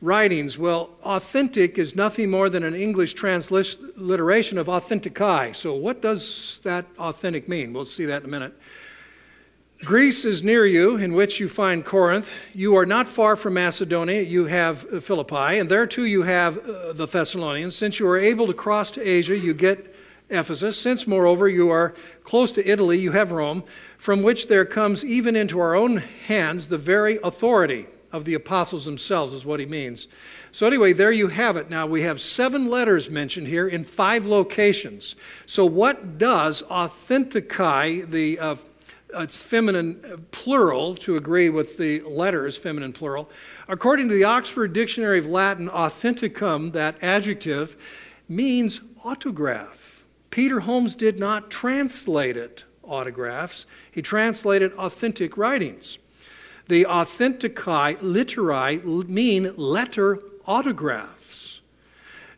writings. 0.00 0.56
Well, 0.58 0.88
authentic 1.04 1.76
is 1.76 1.94
nothing 1.94 2.30
more 2.30 2.48
than 2.48 2.64
an 2.64 2.74
English 2.74 3.12
transliteration 3.12 4.56
of 4.56 4.68
authenticae. 4.68 5.54
So, 5.54 5.74
what 5.74 6.00
does 6.00 6.62
that 6.64 6.86
authentic 6.98 7.46
mean? 7.46 7.74
We'll 7.74 7.84
see 7.84 8.06
that 8.06 8.22
in 8.22 8.28
a 8.30 8.30
minute. 8.30 8.58
Greece 9.84 10.24
is 10.24 10.42
near 10.42 10.64
you, 10.64 10.96
in 10.96 11.12
which 11.12 11.40
you 11.40 11.48
find 11.50 11.84
Corinth. 11.84 12.32
You 12.54 12.74
are 12.76 12.86
not 12.86 13.06
far 13.06 13.36
from 13.36 13.52
Macedonia. 13.52 14.22
You 14.22 14.46
have 14.46 15.04
Philippi, 15.04 15.58
and 15.58 15.68
there 15.68 15.86
too 15.86 16.06
you 16.06 16.22
have 16.22 16.56
uh, 16.56 16.94
the 16.94 17.06
Thessalonians. 17.06 17.76
Since 17.76 18.00
you 18.00 18.08
are 18.08 18.16
able 18.16 18.46
to 18.46 18.54
cross 18.54 18.90
to 18.92 19.06
Asia, 19.06 19.36
you 19.36 19.52
get 19.52 19.94
Ephesus, 20.28 20.80
since 20.80 21.06
moreover 21.06 21.48
you 21.48 21.70
are 21.70 21.94
close 22.24 22.50
to 22.52 22.68
Italy, 22.68 22.98
you 22.98 23.12
have 23.12 23.30
Rome, 23.30 23.62
from 23.96 24.22
which 24.22 24.48
there 24.48 24.64
comes 24.64 25.04
even 25.04 25.36
into 25.36 25.60
our 25.60 25.74
own 25.74 25.98
hands 25.98 26.68
the 26.68 26.78
very 26.78 27.18
authority 27.22 27.86
of 28.12 28.24
the 28.24 28.34
apostles 28.34 28.84
themselves, 28.86 29.32
is 29.32 29.46
what 29.46 29.60
he 29.60 29.66
means. 29.66 30.08
So, 30.50 30.66
anyway, 30.66 30.92
there 30.92 31.12
you 31.12 31.28
have 31.28 31.56
it. 31.56 31.70
Now, 31.70 31.86
we 31.86 32.02
have 32.02 32.20
seven 32.20 32.68
letters 32.68 33.10
mentioned 33.10 33.46
here 33.46 33.68
in 33.68 33.84
five 33.84 34.24
locations. 34.24 35.14
So, 35.44 35.64
what 35.64 36.18
does 36.18 36.62
authenticae, 36.62 38.10
the 38.10 38.38
uh, 38.38 38.56
it's 39.14 39.40
feminine 39.40 40.26
plural 40.30 40.94
to 40.96 41.16
agree 41.16 41.48
with 41.48 41.78
the 41.78 42.00
letters, 42.02 42.56
feminine 42.56 42.92
plural. 42.92 43.30
According 43.68 44.08
to 44.08 44.14
the 44.14 44.24
Oxford 44.24 44.72
Dictionary 44.72 45.18
of 45.18 45.26
Latin, 45.26 45.68
authenticum, 45.68 46.72
that 46.72 47.02
adjective, 47.02 47.76
means 48.28 48.80
autograph. 49.04 49.85
Peter 50.36 50.60
Holmes 50.60 50.94
did 50.94 51.18
not 51.18 51.50
translate 51.50 52.36
it 52.36 52.64
autographs, 52.82 53.64
he 53.90 54.02
translated 54.02 54.70
authentic 54.74 55.38
writings. 55.38 55.96
The 56.66 56.84
authenticae 56.84 57.96
literi 58.00 59.08
mean 59.08 59.56
letter 59.56 60.20
autographs. 60.46 61.62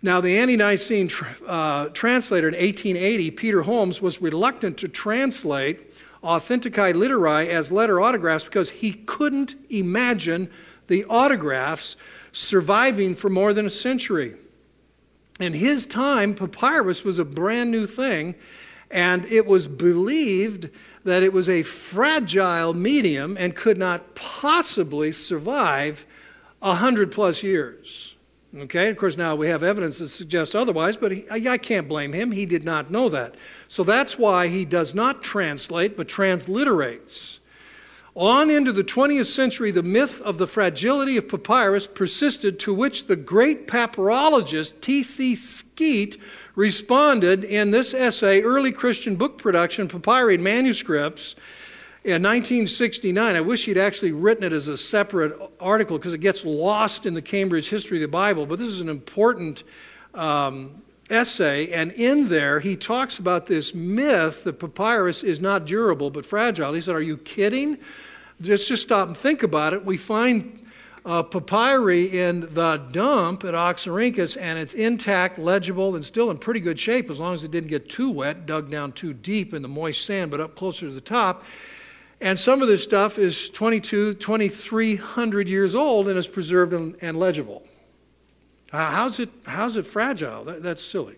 Now, 0.01 0.21
the 0.21 0.39
Ante 0.39 0.57
Nicene 0.57 1.11
uh, 1.45 1.89
translator 1.89 2.47
in 2.47 2.55
1880, 2.55 3.33
Peter 3.33 3.63
Holmes, 3.63 4.01
was 4.01 4.23
reluctant 4.23 4.79
to 4.79 4.87
translate 4.87 5.93
Authenticae 6.23 6.95
Literae 6.95 7.49
as 7.49 7.73
letter 7.73 8.01
autographs 8.01 8.45
because 8.45 8.71
he 8.71 8.93
couldn't 8.93 9.57
imagine 9.71 10.49
the 10.87 11.05
autographs 11.07 11.97
surviving 12.31 13.17
for 13.17 13.29
more 13.29 13.53
than 13.53 13.67
a 13.67 13.71
century. 13.71 14.37
In 15.39 15.53
his 15.53 15.87
time, 15.87 16.35
papyrus 16.35 17.05
was 17.05 17.19
a 17.19 17.25
brand 17.25 17.71
new 17.71 17.87
thing, 17.87 18.35
and 18.91 19.25
it 19.27 19.47
was 19.47 19.67
believed 19.67 20.71
that 21.05 21.23
it 21.23 21.33
was 21.33 21.49
a 21.49 21.63
fragile 21.63 22.75
medium 22.75 23.37
and 23.39 23.55
could 23.55 23.79
not 23.79 24.15
possibly 24.15 25.13
survive 25.13 26.07
a 26.61 26.75
hundred 26.75 27.13
plus 27.13 27.43
years. 27.43 28.17
Okay, 28.57 28.89
of 28.89 28.97
course, 28.97 29.17
now 29.17 29.37
we 29.37 29.49
have 29.49 29.63
evidence 29.63 29.99
that 29.99 30.09
suggests 30.09 30.55
otherwise, 30.55 30.97
but 30.97 31.13
he, 31.13 31.27
I 31.31 31.59
can't 31.59 31.87
blame 31.87 32.15
him. 32.15 32.33
He 32.33 32.47
did 32.47 32.65
not 32.65 32.91
know 32.91 33.11
that. 33.11 33.35
So 33.69 33.85
that's 33.85 34.19
why 34.19 34.49
he 34.49 34.65
does 34.65 34.95
not 34.95 35.23
translate, 35.23 35.97
but 35.97 36.09
transliterates. 36.09 37.41
On 38.19 38.51
into 38.51 38.73
the 38.73 38.83
20th 38.83 39.27
century, 39.27 39.71
the 39.71 39.85
myth 39.85 40.21
of 40.23 40.39
the 40.39 40.47
fragility 40.49 41.17
of 41.17 41.29
papyrus 41.29 41.87
persisted, 41.87 42.59
to 42.59 42.75
which 42.75 43.07
the 43.07 43.15
great 43.15 43.69
papyrologist 43.69 44.81
T.C. 44.81 45.37
Skeat 45.37 46.21
responded 46.57 47.45
in 47.45 47.71
this 47.71 47.95
essay, 47.95 48.43
Early 48.43 48.73
Christian 48.73 49.15
Book 49.15 49.39
Production, 49.39 49.87
Papyri 49.87 50.35
and 50.35 50.43
Manuscripts, 50.43 51.37
in 52.03 52.21
1969. 52.21 53.37
I 53.37 53.41
wish 53.41 53.67
he'd 53.67 53.79
actually 53.79 54.11
written 54.11 54.43
it 54.43 54.53
as 54.53 54.67
a 54.67 54.77
separate 54.77 55.41
article 55.61 55.97
because 55.97 56.13
it 56.13 56.19
gets 56.19 56.45
lost 56.45 57.07
in 57.07 57.15
the 57.15 57.23
Cambridge 57.23 57.71
History 57.71 57.99
of 57.99 58.03
the 58.03 58.09
Bible, 58.09 58.47
but 58.47 58.59
this 58.59 58.71
is 58.71 58.81
an 58.81 58.89
important. 58.89 59.63
Um, 60.13 60.83
essay, 61.11 61.73
and 61.73 61.91
in 61.93 62.29
there 62.29 62.61
he 62.61 62.77
talks 62.77 63.19
about 63.19 63.47
this 63.47 63.75
myth 63.75 64.45
that 64.45 64.59
papyrus 64.59 65.23
is 65.23 65.41
not 65.41 65.65
durable 65.65 66.11
but 66.11 66.27
fragile. 66.27 66.75
He 66.75 66.83
said, 66.83 66.95
Are 66.95 67.01
you 67.01 67.17
kidding? 67.17 67.79
Just, 68.41 68.69
just 68.69 68.83
stop 68.83 69.09
and 69.09 69.17
think 69.17 69.43
about 69.43 69.73
it. 69.73 69.85
We 69.85 69.97
find 69.97 70.65
uh, 71.05 71.23
papyri 71.23 72.19
in 72.19 72.41
the 72.41 72.83
dump 72.93 73.45
at 73.45 73.55
Oxyrhynchus, 73.55 74.37
and 74.41 74.59
it's 74.59 74.75
intact, 74.75 75.39
legible, 75.39 75.97
and 75.97 76.05
still 76.05 76.31
in 76.31 76.39
pretty 76.39 76.61
good 76.61 76.79
shape 76.79 77.11
as 77.11 77.19
long 77.19 77.35
as 77.35 77.43
it 77.43 77.51
didn't 77.51 77.69
get 77.69 77.89
too 77.89 78.11
wet, 78.11 78.47
dug 78.47 78.71
down 78.71 78.93
too 78.93 79.13
deep 79.13 79.55
in 79.55 79.63
the 79.63 79.69
moist 79.69 80.05
sand, 80.05 80.31
but 80.31 80.41
up 80.41 80.55
closer 80.55 80.87
to 80.87 80.93
the 80.93 81.01
top. 81.01 81.45
And 82.21 82.39
some 82.39 82.63
of 82.63 82.69
this 82.69 82.83
stuff 82.83 83.19
is 83.19 83.49
22, 83.51 84.15
2300 84.15 85.49
years 85.49 85.75
old 85.75 86.09
and 86.09 86.19
is 86.19 86.27
preserved 86.27 86.73
and, 86.73 86.97
and 87.01 87.17
legible. 87.17 87.63
Uh, 88.73 88.91
how's, 88.91 89.19
it, 89.19 89.31
how's 89.47 89.77
it 89.77 89.87
fragile? 89.87 90.45
That, 90.45 90.63
that's 90.63 90.83
silly. 90.83 91.17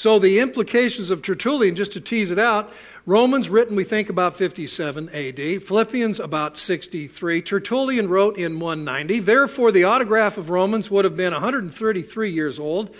So, 0.00 0.18
the 0.18 0.38
implications 0.38 1.10
of 1.10 1.20
Tertullian, 1.20 1.76
just 1.76 1.92
to 1.92 2.00
tease 2.00 2.30
it 2.30 2.38
out, 2.38 2.72
Romans 3.04 3.50
written, 3.50 3.76
we 3.76 3.84
think, 3.84 4.08
about 4.08 4.34
57 4.34 5.10
AD. 5.10 5.62
Philippians, 5.62 6.18
about 6.18 6.56
63. 6.56 7.42
Tertullian 7.42 8.08
wrote 8.08 8.38
in 8.38 8.60
190. 8.60 9.20
Therefore, 9.20 9.70
the 9.70 9.84
autograph 9.84 10.38
of 10.38 10.48
Romans 10.48 10.90
would 10.90 11.04
have 11.04 11.18
been 11.18 11.34
133 11.34 12.30
years 12.30 12.58
old. 12.58 12.96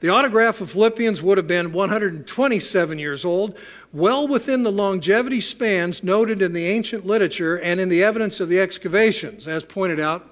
The 0.00 0.10
autograph 0.10 0.60
of 0.60 0.70
Philippians 0.70 1.22
would 1.22 1.38
have 1.38 1.46
been 1.46 1.72
127 1.72 2.98
years 2.98 3.24
old, 3.24 3.58
well 3.90 4.28
within 4.28 4.64
the 4.64 4.70
longevity 4.70 5.40
spans 5.40 6.04
noted 6.04 6.42
in 6.42 6.52
the 6.52 6.66
ancient 6.66 7.06
literature 7.06 7.58
and 7.58 7.80
in 7.80 7.88
the 7.88 8.04
evidence 8.04 8.38
of 8.38 8.50
the 8.50 8.60
excavations, 8.60 9.46
as 9.48 9.64
pointed 9.64 9.98
out 9.98 10.30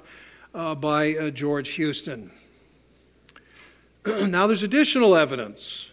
uh, 0.54 0.74
by 0.74 1.14
uh, 1.14 1.30
George 1.30 1.70
Houston. 1.70 2.30
now, 4.06 4.46
there's 4.46 4.62
additional 4.62 5.16
evidence. 5.16 5.88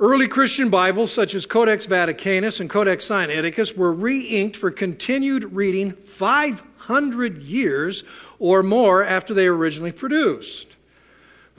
Early 0.00 0.28
Christian 0.28 0.70
Bibles, 0.70 1.10
such 1.10 1.34
as 1.34 1.44
Codex 1.44 1.84
Vaticanus 1.84 2.60
and 2.60 2.70
Codex 2.70 3.08
Sinaiticus, 3.08 3.76
were 3.76 3.92
re 3.92 4.20
inked 4.20 4.54
for 4.54 4.70
continued 4.70 5.52
reading 5.52 5.90
500 5.90 7.38
years 7.38 8.04
or 8.38 8.62
more 8.62 9.02
after 9.02 9.34
they 9.34 9.48
were 9.50 9.56
originally 9.56 9.90
produced. 9.90 10.76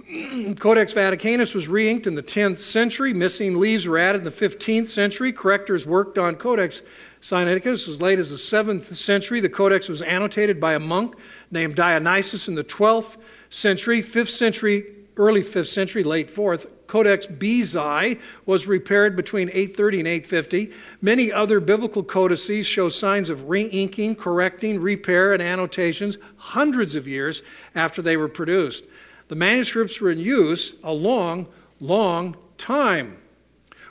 Codex 0.57 0.93
Vaticanus 0.93 1.53
was 1.53 1.67
re 1.67 1.89
inked 1.89 2.07
in 2.07 2.15
the 2.15 2.23
10th 2.23 2.59
century. 2.59 3.13
Missing 3.13 3.59
leaves 3.59 3.85
were 3.85 3.97
added 3.97 4.19
in 4.19 4.23
the 4.23 4.29
15th 4.29 4.87
century. 4.87 5.33
Correctors 5.33 5.85
worked 5.85 6.17
on 6.17 6.35
Codex 6.35 6.81
Sinaiticus 7.21 7.89
as 7.89 8.01
late 8.01 8.19
as 8.19 8.29
the 8.29 8.37
7th 8.37 8.95
century. 8.95 9.41
The 9.41 9.49
codex 9.49 9.89
was 9.89 10.01
annotated 10.01 10.61
by 10.61 10.75
a 10.75 10.79
monk 10.79 11.17
named 11.51 11.75
Dionysius 11.75 12.47
in 12.47 12.55
the 12.55 12.63
12th 12.63 13.17
century. 13.49 13.99
5th 13.99 14.29
century, 14.29 14.85
early 15.17 15.41
5th 15.41 15.67
century, 15.67 16.05
late 16.05 16.29
4th, 16.29 16.67
Codex 16.89 17.27
Bezae 17.27 18.19
was 18.47 18.65
repaired 18.65 19.15
between 19.15 19.47
830 19.49 19.99
and 19.99 20.07
850. 20.07 20.71
Many 21.01 21.31
other 21.31 21.59
biblical 21.59 22.01
codices 22.01 22.65
show 22.65 22.89
signs 22.89 23.29
of 23.29 23.47
re 23.47 23.67
inking, 23.67 24.15
correcting, 24.15 24.81
repair, 24.81 25.31
and 25.31 25.41
annotations 25.41 26.17
hundreds 26.37 26.95
of 26.95 27.07
years 27.07 27.43
after 27.75 28.01
they 28.01 28.17
were 28.17 28.27
produced. 28.27 28.85
The 29.27 29.35
manuscripts 29.35 30.01
were 30.01 30.09
in 30.09 30.17
use 30.17 30.73
a 30.83 30.91
long, 30.91 31.47
long 31.79 32.35
time. 32.57 33.17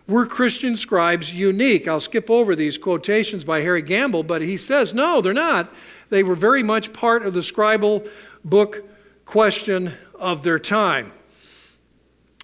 Were 0.09 0.27
Christian 0.27 0.75
scribes 0.75 1.33
unique? 1.33 1.87
I'll 1.87 2.01
skip 2.01 2.29
over 2.29 2.57
these 2.57 2.79
quotations 2.79 3.45
by 3.45 3.61
Harry 3.61 3.83
Gamble, 3.83 4.25
but 4.25 4.43
he 4.43 4.57
says 4.57 4.93
no, 4.93 5.21
they're 5.21 5.33
not. 5.33 5.73
They 6.11 6.25
were 6.25 6.35
very 6.35 6.65
much 6.65 6.93
part 6.93 7.25
of 7.25 7.33
the 7.33 7.41
scribal 7.41 8.11
book 8.45 8.83
question 9.25 9.93
of 10.19 10.43
their 10.43 10.59
time. 10.59 11.13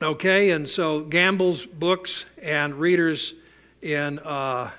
Okay, 0.05 0.51
and 0.51 0.69
so 0.69 1.01
Gamble's 1.01 1.65
books 1.65 2.27
and 2.43 2.75
readers 2.75 3.33
in 3.81 4.19
uh, 4.19 4.71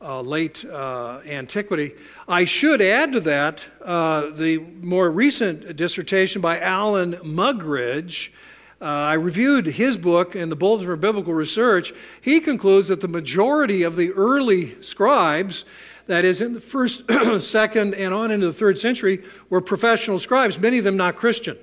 uh, 0.00 0.20
late 0.20 0.64
uh, 0.64 1.20
antiquity. 1.24 1.92
I 2.26 2.42
should 2.42 2.80
add 2.80 3.12
to 3.12 3.20
that 3.20 3.68
uh, 3.84 4.30
the 4.30 4.58
more 4.58 5.12
recent 5.12 5.76
dissertation 5.76 6.42
by 6.42 6.58
Alan 6.58 7.12
Mugridge. 7.22 8.32
Uh, 8.80 8.86
I 8.86 9.12
reviewed 9.12 9.66
his 9.66 9.96
book 9.96 10.34
in 10.34 10.48
the 10.48 10.56
Bulletin 10.56 10.86
for 10.86 10.96
Biblical 10.96 11.34
Research. 11.34 11.92
He 12.20 12.40
concludes 12.40 12.88
that 12.88 13.00
the 13.00 13.06
majority 13.06 13.84
of 13.84 13.94
the 13.94 14.10
early 14.10 14.82
scribes, 14.82 15.64
that 16.06 16.24
is, 16.24 16.42
in 16.42 16.52
the 16.52 16.58
first, 16.58 17.04
second, 17.38 17.94
and 17.94 18.12
on 18.12 18.32
into 18.32 18.46
the 18.46 18.52
third 18.52 18.76
century, 18.76 19.22
were 19.50 19.60
professional 19.60 20.18
scribes, 20.18 20.58
many 20.58 20.78
of 20.78 20.84
them 20.84 20.96
not 20.96 21.14
Christian. 21.14 21.56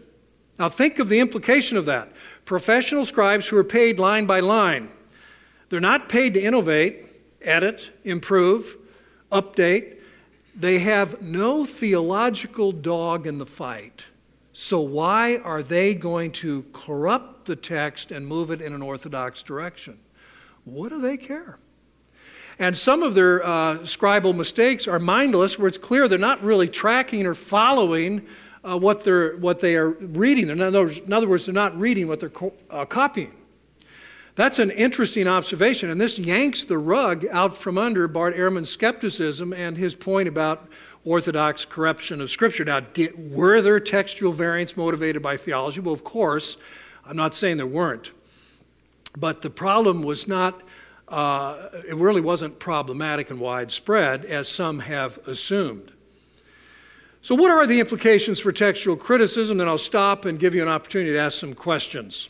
Now, 0.59 0.67
think 0.67 0.99
of 0.99 1.07
the 1.07 1.21
implication 1.21 1.77
of 1.77 1.85
that 1.85 2.11
professional 2.49 3.05
scribes 3.05 3.47
who 3.47 3.55
are 3.55 3.63
paid 3.63 3.99
line 3.99 4.25
by 4.25 4.39
line. 4.39 4.89
They're 5.69 5.79
not 5.79 6.09
paid 6.09 6.33
to 6.33 6.41
innovate, 6.41 6.99
edit, 7.43 7.91
improve, 8.03 8.75
update. 9.31 9.97
They 10.55 10.79
have 10.79 11.21
no 11.21 11.63
theological 11.63 12.71
dog 12.71 13.27
in 13.27 13.37
the 13.37 13.45
fight. 13.45 14.07
So, 14.51 14.81
why 14.81 15.37
are 15.37 15.61
they 15.61 15.93
going 15.93 16.31
to 16.41 16.65
corrupt 16.73 17.45
the 17.45 17.55
text 17.55 18.11
and 18.11 18.25
move 18.25 18.49
it 18.49 18.63
in 18.63 18.73
an 18.73 18.81
orthodox 18.81 19.43
direction? 19.43 19.99
What 20.65 20.89
do 20.89 20.99
they 20.99 21.17
care? 21.17 21.59
And 22.57 22.75
some 22.75 23.03
of 23.03 23.13
their 23.13 23.45
uh, 23.45 23.75
scribal 23.81 24.35
mistakes 24.35 24.87
are 24.87 24.97
mindless, 24.97 25.59
where 25.59 25.67
it's 25.67 25.77
clear 25.77 26.07
they're 26.07 26.17
not 26.17 26.41
really 26.41 26.67
tracking 26.67 27.27
or 27.27 27.35
following 27.35 28.25
uh, 28.63 28.77
what, 28.77 29.03
they're, 29.03 29.37
what 29.37 29.59
they 29.59 29.75
are 29.75 29.89
reading. 29.89 30.49
In 30.49 30.61
other, 30.61 30.83
words, 30.83 30.99
in 30.99 31.13
other 31.13 31.27
words, 31.27 31.45
they're 31.45 31.53
not 31.53 31.77
reading 31.79 32.07
what 32.07 32.19
they're 32.19 32.29
co- 32.29 32.53
uh, 32.69 32.85
copying. 32.85 33.35
That's 34.35 34.59
an 34.59 34.71
interesting 34.71 35.27
observation, 35.27 35.89
and 35.89 35.99
this 35.99 36.17
yanks 36.17 36.63
the 36.63 36.77
rug 36.77 37.25
out 37.29 37.57
from 37.57 37.77
under 37.77 38.07
Bart 38.07 38.35
Ehrman's 38.35 38.69
skepticism 38.69 39.51
and 39.51 39.77
his 39.77 39.95
point 39.95 40.29
about 40.29 40.67
orthodox 41.03 41.65
corruption 41.65 42.21
of 42.21 42.29
Scripture. 42.29 42.63
Now, 42.63 42.79
did, 42.79 43.31
were 43.31 43.61
there 43.61 43.79
textual 43.79 44.31
variants 44.31 44.77
motivated 44.77 45.21
by 45.21 45.35
theology? 45.35 45.81
Well, 45.81 45.93
of 45.93 46.03
course. 46.03 46.57
I'm 47.05 47.17
not 47.17 47.33
saying 47.33 47.57
there 47.57 47.65
weren't. 47.65 48.11
But 49.17 49.41
the 49.41 49.49
problem 49.49 50.03
was 50.03 50.27
not, 50.27 50.61
uh, 51.07 51.69
it 51.87 51.95
really 51.95 52.21
wasn't 52.21 52.59
problematic 52.59 53.31
and 53.31 53.39
widespread, 53.39 54.25
as 54.25 54.47
some 54.47 54.79
have 54.79 55.17
assumed. 55.27 55.91
So, 57.21 57.35
what 57.35 57.51
are 57.51 57.67
the 57.67 57.79
implications 57.79 58.39
for 58.39 58.51
textual 58.51 58.95
criticism? 58.95 59.57
Then 59.57 59.67
I'll 59.67 59.77
stop 59.77 60.25
and 60.25 60.39
give 60.39 60.55
you 60.55 60.61
an 60.61 60.69
opportunity 60.69 61.11
to 61.11 61.19
ask 61.19 61.39
some 61.39 61.53
questions. 61.53 62.29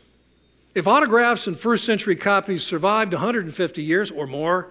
If 0.74 0.88
autographs 0.88 1.48
and 1.48 1.58
first 1.58 1.86
century 1.86 2.16
copies 2.16 2.64
survived 2.64 3.14
150 3.14 3.84
years 3.84 4.12
or 4.12 4.26
more, 4.28 4.70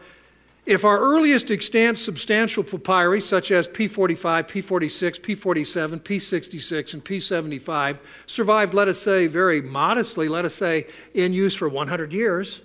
if 0.66 0.84
our 0.84 0.98
earliest 0.98 1.50
extant 1.50 1.96
substantial 1.96 2.62
papyri, 2.62 3.20
such 3.20 3.50
as 3.50 3.66
P45, 3.66 4.48
P46, 4.48 5.20
P47, 5.20 6.00
P66, 6.00 6.94
and 6.94 7.04
P75, 7.04 7.98
survived, 8.26 8.74
let 8.74 8.86
us 8.86 8.98
say, 8.98 9.26
very 9.26 9.62
modestly, 9.62 10.28
let 10.28 10.44
us 10.44 10.54
say, 10.54 10.86
in 11.14 11.32
use 11.32 11.54
for 11.54 11.68
100 11.68 12.12
years, 12.12 12.60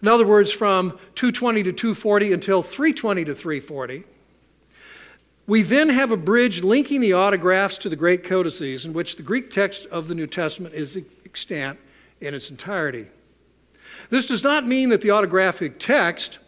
in 0.00 0.08
other 0.08 0.26
words, 0.26 0.52
from 0.52 0.90
220 1.14 1.62
to 1.64 1.72
240 1.72 2.32
until 2.32 2.62
320 2.62 3.24
to 3.26 3.34
340, 3.34 4.04
we 5.46 5.62
then 5.62 5.88
have 5.88 6.10
a 6.10 6.16
bridge 6.16 6.62
linking 6.62 7.00
the 7.00 7.12
autographs 7.12 7.78
to 7.78 7.88
the 7.88 7.96
great 7.96 8.24
codices 8.24 8.84
in 8.84 8.92
which 8.92 9.16
the 9.16 9.22
Greek 9.22 9.50
text 9.50 9.86
of 9.86 10.08
the 10.08 10.14
New 10.14 10.26
Testament 10.26 10.74
is 10.74 10.96
extant 11.24 11.78
in 12.20 12.34
its 12.34 12.50
entirety. 12.50 13.06
This 14.10 14.26
does 14.26 14.42
not 14.42 14.66
mean 14.66 14.88
that 14.88 15.00
the 15.00 15.10
autographic 15.10 15.78
text 15.78 16.38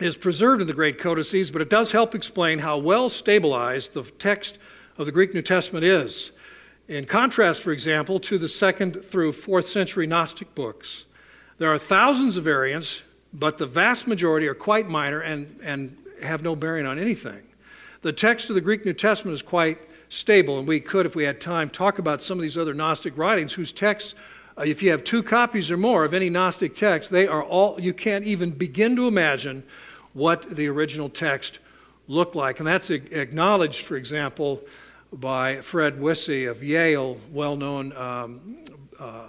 is 0.00 0.16
preserved 0.16 0.60
in 0.60 0.66
the 0.66 0.72
great 0.72 0.98
codices, 0.98 1.50
but 1.50 1.62
it 1.62 1.70
does 1.70 1.92
help 1.92 2.14
explain 2.14 2.58
how 2.58 2.78
well 2.78 3.08
stabilized 3.08 3.94
the 3.94 4.02
text 4.02 4.58
of 4.98 5.06
the 5.06 5.12
Greek 5.12 5.32
New 5.32 5.42
Testament 5.42 5.84
is. 5.84 6.32
In 6.88 7.06
contrast, 7.06 7.62
for 7.62 7.70
example, 7.70 8.18
to 8.20 8.38
the 8.38 8.48
second 8.48 9.02
through 9.02 9.32
fourth 9.32 9.66
century 9.66 10.06
Gnostic 10.06 10.54
books, 10.54 11.04
there 11.58 11.72
are 11.72 11.78
thousands 11.78 12.36
of 12.36 12.44
variants, 12.44 13.02
but 13.32 13.58
the 13.58 13.66
vast 13.66 14.08
majority 14.08 14.48
are 14.48 14.54
quite 14.54 14.88
minor 14.88 15.20
and, 15.20 15.56
and 15.62 15.96
have 16.24 16.42
no 16.42 16.56
bearing 16.56 16.84
on 16.84 16.98
anything. 16.98 17.51
The 18.02 18.12
text 18.12 18.50
of 18.50 18.56
the 18.56 18.60
Greek 18.60 18.84
New 18.84 18.94
Testament 18.94 19.32
is 19.32 19.42
quite 19.42 19.78
stable, 20.08 20.58
and 20.58 20.66
we 20.66 20.80
could, 20.80 21.06
if 21.06 21.14
we 21.14 21.22
had 21.22 21.40
time, 21.40 21.70
talk 21.70 22.00
about 22.00 22.20
some 22.20 22.36
of 22.36 22.42
these 22.42 22.58
other 22.58 22.74
Gnostic 22.74 23.16
writings 23.16 23.52
whose 23.52 23.72
texts, 23.72 24.16
uh, 24.58 24.62
if 24.62 24.82
you 24.82 24.90
have 24.90 25.04
two 25.04 25.22
copies 25.22 25.70
or 25.70 25.76
more 25.76 26.04
of 26.04 26.12
any 26.12 26.28
Gnostic 26.28 26.74
text, 26.74 27.12
they 27.12 27.28
are 27.28 27.44
all, 27.44 27.80
you 27.80 27.94
can't 27.94 28.24
even 28.24 28.50
begin 28.50 28.96
to 28.96 29.06
imagine 29.06 29.62
what 30.14 30.42
the 30.56 30.66
original 30.66 31.08
text 31.08 31.60
looked 32.08 32.34
like. 32.34 32.58
And 32.58 32.66
that's 32.66 32.90
acknowledged, 32.90 33.84
for 33.84 33.96
example, 33.96 34.62
by 35.12 35.56
Fred 35.56 36.00
Wisse 36.00 36.50
of 36.50 36.60
Yale, 36.60 37.20
well 37.30 37.54
known 37.54 37.92
um, 37.96 38.64
uh, 38.98 39.28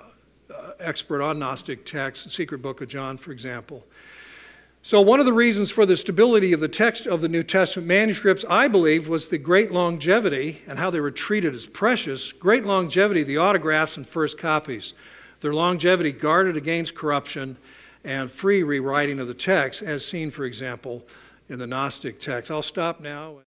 expert 0.80 1.22
on 1.22 1.38
Gnostic 1.38 1.86
texts, 1.86 2.24
the 2.24 2.32
Secret 2.32 2.64
Book 2.64 2.82
of 2.82 2.88
John, 2.88 3.18
for 3.18 3.32
example. 3.32 3.86
So, 4.86 5.00
one 5.00 5.22
of 5.22 5.26
the 5.26 5.32
reasons 5.32 5.72
for 5.72 5.86
the 5.86 5.96
stability 5.96 6.52
of 6.52 6.60
the 6.60 6.68
text 6.68 7.08
of 7.08 7.22
the 7.22 7.30
New 7.30 7.42
Testament 7.42 7.88
manuscripts, 7.88 8.44
I 8.50 8.68
believe, 8.68 9.08
was 9.08 9.30
the 9.30 9.38
great 9.38 9.72
longevity 9.72 10.62
and 10.68 10.78
how 10.78 10.90
they 10.90 11.00
were 11.00 11.10
treated 11.10 11.54
as 11.54 11.66
precious. 11.66 12.34
Great 12.34 12.66
longevity 12.66 13.24
the 13.24 13.38
autographs 13.38 13.96
and 13.96 14.06
first 14.06 14.38
copies. 14.38 14.94
Their 15.40 15.54
longevity 15.54 16.12
guarded 16.12 16.58
against 16.58 16.96
corruption 16.96 17.56
and 18.04 18.30
free 18.30 18.62
rewriting 18.62 19.20
of 19.20 19.30
the 19.30 19.34
text, 19.34 19.82
as 19.82 20.06
seen, 20.06 20.30
for 20.32 20.44
example, 20.44 21.08
in 21.48 21.60
the 21.60 21.68
Gnostic 21.68 22.20
text. 22.20 22.52
I'll 22.52 22.62
stop 22.62 23.00
now. 23.00 23.44